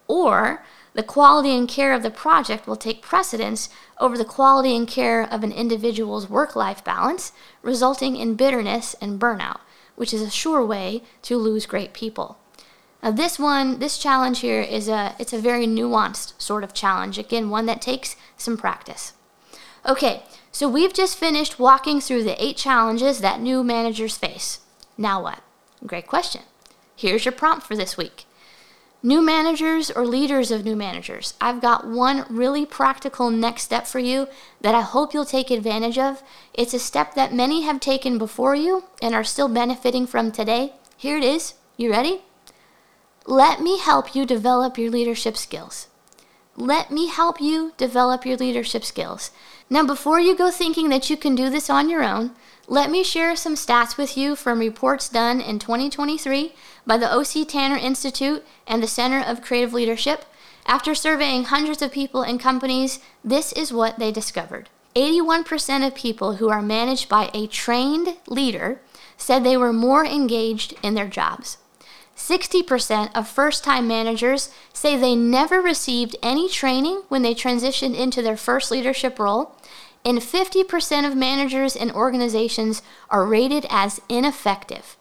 or 0.07 0.63
the 0.93 1.03
quality 1.03 1.57
and 1.57 1.67
care 1.67 1.93
of 1.93 2.03
the 2.03 2.11
project 2.11 2.67
will 2.67 2.75
take 2.75 3.01
precedence 3.01 3.69
over 3.99 4.17
the 4.17 4.25
quality 4.25 4.75
and 4.75 4.87
care 4.87 5.23
of 5.23 5.43
an 5.43 5.51
individual's 5.51 6.29
work 6.29 6.55
life 6.55 6.83
balance, 6.83 7.31
resulting 7.63 8.15
in 8.15 8.35
bitterness 8.35 8.95
and 9.01 9.19
burnout 9.19 9.61
which 9.95 10.13
is 10.13 10.21
a 10.21 10.29
sure 10.29 10.65
way 10.65 11.03
to 11.23 11.37
lose 11.37 11.65
great 11.65 11.93
people. 11.93 12.37
Now 13.03 13.11
this 13.11 13.39
one, 13.39 13.79
this 13.79 13.97
challenge 13.97 14.39
here 14.39 14.61
is 14.61 14.87
a 14.87 15.15
it's 15.19 15.33
a 15.33 15.39
very 15.39 15.65
nuanced 15.65 16.39
sort 16.39 16.63
of 16.63 16.73
challenge. 16.73 17.17
Again, 17.17 17.49
one 17.49 17.65
that 17.65 17.81
takes 17.81 18.15
some 18.37 18.57
practice. 18.57 19.13
Okay, 19.85 20.23
so 20.51 20.69
we've 20.69 20.93
just 20.93 21.17
finished 21.17 21.59
walking 21.59 21.99
through 21.99 22.23
the 22.23 22.41
eight 22.43 22.57
challenges 22.57 23.19
that 23.19 23.41
new 23.41 23.63
managers 23.63 24.17
face. 24.17 24.59
Now 24.97 25.23
what? 25.23 25.41
Great 25.85 26.07
question. 26.07 26.43
Here's 26.95 27.25
your 27.25 27.31
prompt 27.31 27.65
for 27.65 27.75
this 27.75 27.97
week. 27.97 28.25
New 29.03 29.19
managers 29.19 29.89
or 29.89 30.05
leaders 30.05 30.51
of 30.51 30.63
new 30.63 30.75
managers, 30.75 31.33
I've 31.41 31.59
got 31.59 31.87
one 31.87 32.23
really 32.29 32.67
practical 32.67 33.31
next 33.31 33.63
step 33.63 33.87
for 33.87 33.97
you 33.97 34.27
that 34.61 34.75
I 34.75 34.81
hope 34.81 35.11
you'll 35.11 35.25
take 35.25 35.49
advantage 35.49 35.97
of. 35.97 36.21
It's 36.53 36.75
a 36.75 36.79
step 36.79 37.15
that 37.15 37.33
many 37.33 37.63
have 37.63 37.79
taken 37.79 38.19
before 38.19 38.53
you 38.53 38.83
and 39.01 39.15
are 39.15 39.23
still 39.23 39.47
benefiting 39.47 40.05
from 40.05 40.31
today. 40.31 40.73
Here 40.97 41.17
it 41.17 41.23
is. 41.23 41.55
You 41.77 41.89
ready? 41.89 42.21
Let 43.25 43.59
me 43.59 43.79
help 43.79 44.13
you 44.13 44.23
develop 44.23 44.77
your 44.77 44.91
leadership 44.91 45.35
skills. 45.35 45.87
Let 46.57 46.91
me 46.91 47.07
help 47.07 47.39
you 47.39 47.71
develop 47.77 48.25
your 48.25 48.35
leadership 48.35 48.83
skills. 48.83 49.31
Now, 49.69 49.85
before 49.85 50.19
you 50.19 50.35
go 50.35 50.51
thinking 50.51 50.89
that 50.89 51.09
you 51.09 51.15
can 51.15 51.33
do 51.33 51.49
this 51.49 51.69
on 51.69 51.89
your 51.89 52.03
own, 52.03 52.31
let 52.67 52.91
me 52.91 53.03
share 53.03 53.35
some 53.35 53.55
stats 53.55 53.97
with 53.97 54.17
you 54.17 54.35
from 54.35 54.59
reports 54.59 55.07
done 55.07 55.39
in 55.39 55.59
2023 55.59 56.53
by 56.85 56.97
the 56.97 57.11
O.C. 57.11 57.45
Tanner 57.45 57.77
Institute 57.77 58.45
and 58.67 58.83
the 58.83 58.87
Center 58.87 59.19
of 59.19 59.41
Creative 59.41 59.73
Leadership. 59.73 60.25
After 60.65 60.93
surveying 60.93 61.45
hundreds 61.45 61.81
of 61.81 61.91
people 61.91 62.21
and 62.21 62.39
companies, 62.39 62.99
this 63.23 63.53
is 63.53 63.73
what 63.73 63.97
they 63.97 64.11
discovered 64.11 64.69
81% 64.95 65.87
of 65.87 65.95
people 65.95 66.35
who 66.35 66.49
are 66.49 66.61
managed 66.61 67.07
by 67.07 67.31
a 67.33 67.47
trained 67.47 68.17
leader 68.27 68.81
said 69.15 69.43
they 69.43 69.55
were 69.55 69.73
more 69.73 70.05
engaged 70.05 70.73
in 70.83 70.95
their 70.95 71.07
jobs. 71.07 71.57
60% 72.15 73.15
of 73.15 73.27
first 73.27 73.63
time 73.63 73.87
managers 73.87 74.49
say 74.73 74.95
they 74.95 75.15
never 75.15 75.61
received 75.61 76.15
any 76.21 76.47
training 76.49 77.03
when 77.07 77.21
they 77.21 77.33
transitioned 77.33 77.95
into 77.95 78.21
their 78.21 78.37
first 78.37 78.71
leadership 78.71 79.17
role, 79.19 79.55
and 80.03 80.19
50% 80.19 81.07
of 81.07 81.15
managers 81.15 81.75
and 81.75 81.91
organizations 81.91 82.81
are 83.09 83.25
rated 83.25 83.65
as 83.69 84.01
ineffective. 84.09 84.97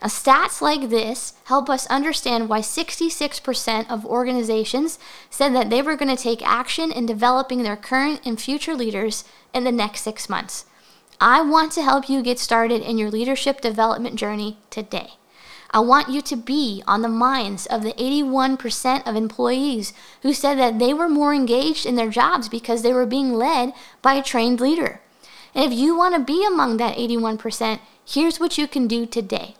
Now, 0.00 0.08
stats 0.08 0.60
like 0.60 0.90
this 0.90 1.34
help 1.44 1.68
us 1.68 1.86
understand 1.88 2.48
why 2.48 2.60
66% 2.60 3.90
of 3.90 4.06
organizations 4.06 4.98
said 5.28 5.54
that 5.54 5.70
they 5.70 5.82
were 5.82 5.96
going 5.96 6.14
to 6.14 6.22
take 6.22 6.46
action 6.46 6.92
in 6.92 7.04
developing 7.04 7.62
their 7.62 7.76
current 7.76 8.20
and 8.24 8.40
future 8.40 8.74
leaders 8.74 9.24
in 9.52 9.64
the 9.64 9.72
next 9.72 10.02
six 10.02 10.28
months. 10.28 10.66
I 11.20 11.42
want 11.42 11.72
to 11.72 11.82
help 11.82 12.08
you 12.08 12.22
get 12.22 12.38
started 12.38 12.80
in 12.80 12.96
your 12.96 13.10
leadership 13.10 13.60
development 13.60 14.14
journey 14.16 14.58
today. 14.70 15.14
I 15.70 15.80
want 15.80 16.08
you 16.08 16.22
to 16.22 16.36
be 16.36 16.82
on 16.86 17.02
the 17.02 17.08
minds 17.08 17.66
of 17.66 17.82
the 17.82 17.92
81% 17.92 19.06
of 19.06 19.16
employees 19.16 19.92
who 20.22 20.32
said 20.32 20.58
that 20.58 20.78
they 20.78 20.94
were 20.94 21.08
more 21.08 21.34
engaged 21.34 21.84
in 21.84 21.96
their 21.96 22.08
jobs 22.08 22.48
because 22.48 22.82
they 22.82 22.92
were 22.92 23.06
being 23.06 23.34
led 23.34 23.74
by 24.00 24.14
a 24.14 24.22
trained 24.22 24.60
leader. 24.60 25.00
And 25.54 25.70
if 25.70 25.78
you 25.78 25.96
want 25.96 26.14
to 26.14 26.20
be 26.20 26.46
among 26.46 26.78
that 26.78 26.96
81%, 26.96 27.80
here's 28.06 28.40
what 28.40 28.56
you 28.56 28.66
can 28.66 28.86
do 28.86 29.04
today. 29.04 29.56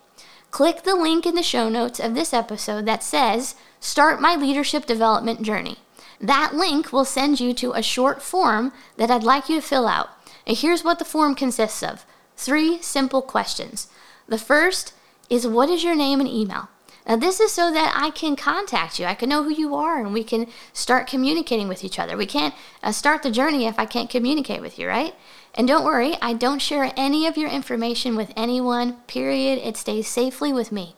Click 0.51 0.83
the 0.83 0.97
link 0.97 1.27
in 1.27 1.35
the 1.35 1.43
show 1.43 1.69
notes 1.69 2.01
of 2.01 2.15
this 2.15 2.33
episode 2.33 2.87
that 2.87 3.03
says, 3.03 3.55
Start 3.81 4.21
My 4.21 4.35
Leadership 4.35 4.87
Development 4.87 5.43
Journey. 5.43 5.77
That 6.21 6.55
link 6.55 6.93
will 6.93 7.05
send 7.05 7.39
you 7.39 7.53
to 7.55 7.73
a 7.73 7.83
short 7.83 8.23
form 8.23 8.73
that 8.97 9.11
I'd 9.11 9.23
like 9.23 9.49
you 9.49 9.61
to 9.61 9.67
fill 9.67 9.87
out. 9.87 10.09
And 10.47 10.57
here's 10.57 10.83
what 10.83 10.99
the 10.99 11.05
form 11.05 11.35
consists 11.35 11.83
of 11.83 12.07
three 12.37 12.81
simple 12.81 13.21
questions. 13.21 13.89
The 14.27 14.39
first 14.39 14.95
is, 15.29 15.47
What 15.47 15.69
is 15.69 15.85
your 15.85 15.95
name 15.95 16.21
and 16.21 16.29
email? 16.29 16.69
Now, 17.09 17.17
this 17.17 17.41
is 17.41 17.53
so 17.53 17.73
that 17.73 17.95
I 17.97 18.11
can 18.11 18.37
contact 18.37 18.99
you. 18.99 19.07
I 19.07 19.15
can 19.15 19.31
know 19.31 19.43
who 19.43 19.51
you 19.51 19.75
are 19.75 19.99
and 19.99 20.13
we 20.13 20.23
can 20.23 20.47
start 20.75 21.07
communicating 21.07 21.67
with 21.67 21.83
each 21.83 21.99
other. 21.99 22.19
We 22.19 22.27
can't 22.27 22.55
uh, 22.83 22.93
start 22.93 23.23
the 23.23 23.31
journey 23.31 23.65
if 23.67 23.79
I 23.79 23.87
can't 23.87 24.11
communicate 24.11 24.61
with 24.61 24.79
you, 24.79 24.87
right? 24.87 25.15
And 25.55 25.67
don't 25.67 25.87
worry, 25.87 26.17
I 26.21 26.35
don't 26.35 26.61
share 26.61 26.93
any 26.97 27.27
of 27.27 27.39
your 27.39 27.49
information 27.49 28.15
with 28.15 28.31
anyone, 28.37 28.99
period. 29.07 29.59
It 29.59 29.79
stays 29.79 30.07
safely 30.07 30.53
with 30.53 30.71
me. 30.71 30.97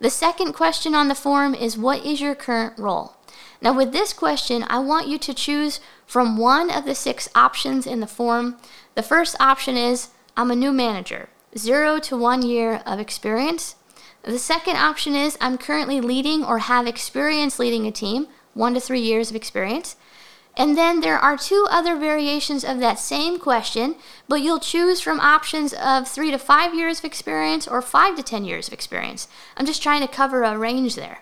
The 0.00 0.08
second 0.08 0.54
question 0.54 0.94
on 0.94 1.08
the 1.08 1.14
form 1.14 1.54
is 1.54 1.76
What 1.76 2.04
is 2.04 2.20
your 2.20 2.34
current 2.34 2.78
role? 2.78 3.16
Now, 3.60 3.72
with 3.72 3.92
this 3.92 4.12
question, 4.12 4.64
I 4.68 4.78
want 4.80 5.06
you 5.06 5.18
to 5.18 5.34
choose 5.34 5.80
from 6.06 6.36
one 6.36 6.70
of 6.70 6.84
the 6.84 6.94
six 6.94 7.28
options 7.34 7.86
in 7.86 8.00
the 8.00 8.06
form. 8.08 8.56
The 8.94 9.02
first 9.02 9.36
option 9.38 9.76
is 9.76 10.08
I'm 10.36 10.50
a 10.50 10.56
new 10.56 10.72
manager, 10.72 11.28
zero 11.56 11.98
to 12.00 12.16
one 12.16 12.42
year 12.42 12.82
of 12.86 12.98
experience. 12.98 13.76
The 14.22 14.38
second 14.38 14.76
option 14.76 15.14
is 15.14 15.36
I'm 15.40 15.58
currently 15.58 16.00
leading 16.00 16.44
or 16.44 16.58
have 16.58 16.86
experience 16.86 17.58
leading 17.58 17.86
a 17.86 17.90
team, 17.92 18.28
one 18.54 18.74
to 18.74 18.80
three 18.80 19.00
years 19.00 19.30
of 19.30 19.36
experience. 19.36 19.96
And 20.56 20.76
then 20.76 21.00
there 21.00 21.18
are 21.18 21.36
two 21.36 21.66
other 21.70 21.96
variations 21.96 22.62
of 22.62 22.78
that 22.80 22.98
same 22.98 23.38
question, 23.38 23.96
but 24.28 24.42
you'll 24.42 24.60
choose 24.60 25.00
from 25.00 25.18
options 25.18 25.72
of 25.72 26.06
three 26.06 26.30
to 26.30 26.38
five 26.38 26.74
years 26.74 26.98
of 26.98 27.04
experience 27.06 27.66
or 27.66 27.80
five 27.80 28.16
to 28.16 28.22
10 28.22 28.44
years 28.44 28.68
of 28.68 28.74
experience. 28.74 29.28
I'm 29.56 29.64
just 29.64 29.82
trying 29.82 30.02
to 30.02 30.08
cover 30.08 30.42
a 30.42 30.58
range 30.58 30.94
there. 30.94 31.20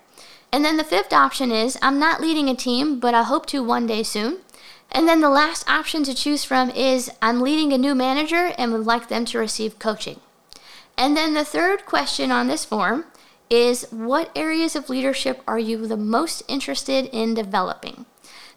And 0.52 0.64
then 0.64 0.76
the 0.76 0.84
fifth 0.84 1.12
option 1.12 1.52
is 1.52 1.78
I'm 1.80 2.00
not 2.00 2.20
leading 2.20 2.48
a 2.48 2.56
team, 2.56 2.98
but 2.98 3.14
I 3.14 3.22
hope 3.22 3.46
to 3.46 3.62
one 3.62 3.86
day 3.86 4.02
soon. 4.02 4.38
And 4.92 5.06
then 5.06 5.20
the 5.20 5.30
last 5.30 5.68
option 5.68 6.02
to 6.04 6.14
choose 6.14 6.44
from 6.44 6.70
is 6.70 7.10
I'm 7.22 7.40
leading 7.40 7.72
a 7.72 7.78
new 7.78 7.94
manager 7.94 8.52
and 8.58 8.72
would 8.72 8.86
like 8.86 9.08
them 9.08 9.24
to 9.26 9.38
receive 9.38 9.78
coaching. 9.78 10.20
And 10.96 11.16
then 11.16 11.34
the 11.34 11.44
third 11.44 11.86
question 11.86 12.30
on 12.30 12.48
this 12.48 12.64
form 12.64 13.04
is 13.48 13.86
what 13.90 14.30
areas 14.36 14.76
of 14.76 14.90
leadership 14.90 15.42
are 15.46 15.58
you 15.58 15.86
the 15.86 15.96
most 15.96 16.42
interested 16.48 17.06
in 17.12 17.34
developing? 17.34 18.06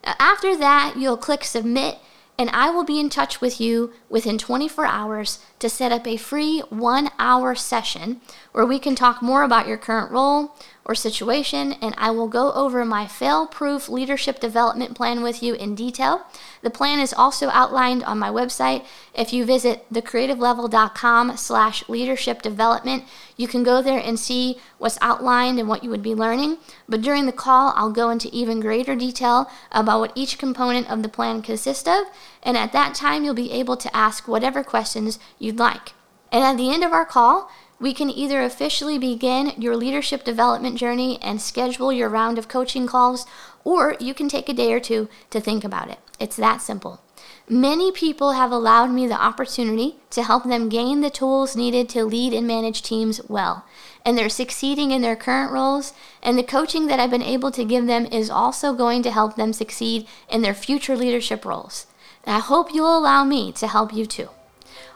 Now, 0.05 0.15
after 0.19 0.55
that, 0.57 0.95
you'll 0.97 1.17
click 1.17 1.43
submit 1.43 1.97
and 2.37 2.49
I 2.49 2.71
will 2.71 2.83
be 2.83 2.99
in 2.99 3.09
touch 3.09 3.41
with 3.41 3.61
you 3.61 3.93
within 4.09 4.37
24 4.37 4.85
hours 4.85 5.39
to 5.59 5.69
set 5.69 5.91
up 5.91 6.07
a 6.07 6.17
free 6.17 6.61
one 6.69 7.09
hour 7.19 7.53
session 7.53 8.21
where 8.51 8.65
we 8.65 8.79
can 8.79 8.95
talk 8.95 9.21
more 9.21 9.43
about 9.43 9.67
your 9.67 9.77
current 9.77 10.11
role, 10.11 10.55
or 10.85 10.95
situation, 10.95 11.73
and 11.81 11.95
I 11.97 12.11
will 12.11 12.27
go 12.27 12.51
over 12.51 12.83
my 12.83 13.07
fail 13.07 13.47
proof 13.47 13.87
leadership 13.87 14.39
development 14.39 14.95
plan 14.95 15.23
with 15.23 15.41
you 15.41 15.53
in 15.53 15.75
detail. 15.75 16.25
The 16.61 16.69
plan 16.69 16.99
is 16.99 17.13
also 17.13 17.49
outlined 17.49 18.03
on 18.03 18.19
my 18.19 18.29
website. 18.29 18.85
If 19.13 19.31
you 19.31 19.45
visit 19.45 19.85
thecreativelevel.com 19.93 21.37
slash 21.37 21.87
leadership 21.87 22.41
development, 22.41 23.05
you 23.37 23.47
can 23.47 23.63
go 23.63 23.81
there 23.81 23.99
and 23.99 24.19
see 24.19 24.57
what's 24.77 24.97
outlined 25.01 25.57
and 25.57 25.69
what 25.69 25.83
you 25.83 25.89
would 25.89 26.03
be 26.03 26.15
learning. 26.15 26.57
But 26.89 27.01
during 27.01 27.25
the 27.25 27.31
call, 27.31 27.73
I'll 27.75 27.91
go 27.91 28.09
into 28.09 28.29
even 28.33 28.59
greater 28.59 28.95
detail 28.95 29.49
about 29.71 29.99
what 29.99 30.11
each 30.15 30.37
component 30.37 30.89
of 30.91 31.01
the 31.01 31.09
plan 31.09 31.41
consists 31.41 31.87
of, 31.87 32.05
and 32.41 32.57
at 32.57 32.73
that 32.73 32.93
time, 32.93 33.23
you'll 33.23 33.33
be 33.33 33.51
able 33.51 33.77
to 33.77 33.95
ask 33.95 34.27
whatever 34.27 34.63
questions 34.63 35.17
you'd 35.39 35.59
like. 35.59 35.93
And 36.33 36.43
at 36.43 36.57
the 36.57 36.73
end 36.73 36.83
of 36.83 36.91
our 36.91 37.05
call, 37.05 37.49
we 37.83 37.93
can 37.93 38.09
either 38.09 38.41
officially 38.41 38.97
begin 38.97 39.51
your 39.57 39.75
leadership 39.75 40.23
development 40.23 40.77
journey 40.77 41.19
and 41.21 41.41
schedule 41.41 41.91
your 41.91 42.07
round 42.07 42.37
of 42.37 42.47
coaching 42.47 42.87
calls, 42.87 43.25
or 43.65 43.97
you 43.99 44.13
can 44.13 44.29
take 44.29 44.47
a 44.47 44.53
day 44.53 44.71
or 44.71 44.79
two 44.79 45.09
to 45.29 45.41
think 45.41 45.65
about 45.65 45.89
it. 45.89 45.99
It's 46.17 46.37
that 46.37 46.61
simple. 46.61 47.01
Many 47.49 47.91
people 47.91 48.31
have 48.31 48.53
allowed 48.53 48.91
me 48.91 49.05
the 49.05 49.21
opportunity 49.21 49.97
to 50.11 50.23
help 50.23 50.45
them 50.45 50.69
gain 50.69 51.01
the 51.01 51.09
tools 51.09 51.57
needed 51.57 51.89
to 51.89 52.05
lead 52.05 52.33
and 52.33 52.47
manage 52.47 52.83
teams 52.83 53.19
well. 53.27 53.65
And 54.05 54.17
they're 54.17 54.29
succeeding 54.29 54.91
in 54.91 55.01
their 55.01 55.17
current 55.17 55.51
roles, 55.51 55.91
and 56.21 56.37
the 56.37 56.43
coaching 56.43 56.87
that 56.87 57.01
I've 57.01 57.11
been 57.11 57.21
able 57.21 57.51
to 57.51 57.65
give 57.65 57.85
them 57.85 58.05
is 58.05 58.29
also 58.29 58.73
going 58.73 59.03
to 59.03 59.11
help 59.11 59.35
them 59.35 59.51
succeed 59.51 60.07
in 60.29 60.41
their 60.41 60.53
future 60.53 60.95
leadership 60.95 61.43
roles. 61.43 61.87
And 62.23 62.33
I 62.33 62.39
hope 62.39 62.73
you'll 62.73 62.97
allow 62.97 63.25
me 63.25 63.51
to 63.51 63.67
help 63.67 63.93
you 63.93 64.05
too. 64.05 64.29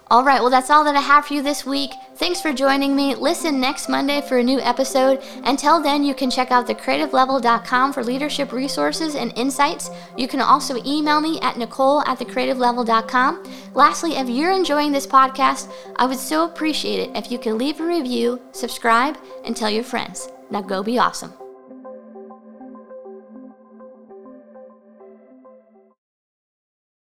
All 0.09 0.23
right, 0.23 0.39
well, 0.39 0.49
that's 0.49 0.69
all 0.69 0.85
that 0.85 0.95
I 0.95 1.01
have 1.01 1.25
for 1.25 1.33
you 1.33 1.41
this 1.41 1.65
week. 1.65 1.91
Thanks 2.15 2.39
for 2.39 2.53
joining 2.53 2.95
me. 2.95 3.13
Listen 3.13 3.59
next 3.59 3.89
Monday 3.89 4.21
for 4.21 4.37
a 4.37 4.43
new 4.43 4.59
episode. 4.61 5.21
Until 5.43 5.81
then, 5.81 6.03
you 6.03 6.13
can 6.13 6.31
check 6.31 6.49
out 6.49 6.65
thecreativelevel.com 6.65 7.91
for 7.91 8.03
leadership 8.03 8.53
resources 8.53 9.15
and 9.15 9.37
insights. 9.37 9.89
You 10.15 10.29
can 10.29 10.39
also 10.39 10.81
email 10.85 11.19
me 11.19 11.41
at 11.41 11.57
nicole 11.57 12.01
at 12.07 12.19
thecreativelevel.com. 12.19 13.43
Lastly, 13.73 14.13
if 14.13 14.29
you're 14.29 14.53
enjoying 14.53 14.93
this 14.93 15.07
podcast, 15.07 15.69
I 15.97 16.05
would 16.05 16.19
so 16.19 16.45
appreciate 16.45 17.09
it 17.09 17.15
if 17.15 17.29
you 17.29 17.37
could 17.37 17.55
leave 17.55 17.81
a 17.81 17.85
review, 17.85 18.41
subscribe, 18.53 19.17
and 19.43 19.57
tell 19.57 19.69
your 19.69 19.83
friends. 19.83 20.29
Now 20.49 20.61
go 20.61 20.83
be 20.83 20.97
awesome. 20.97 21.46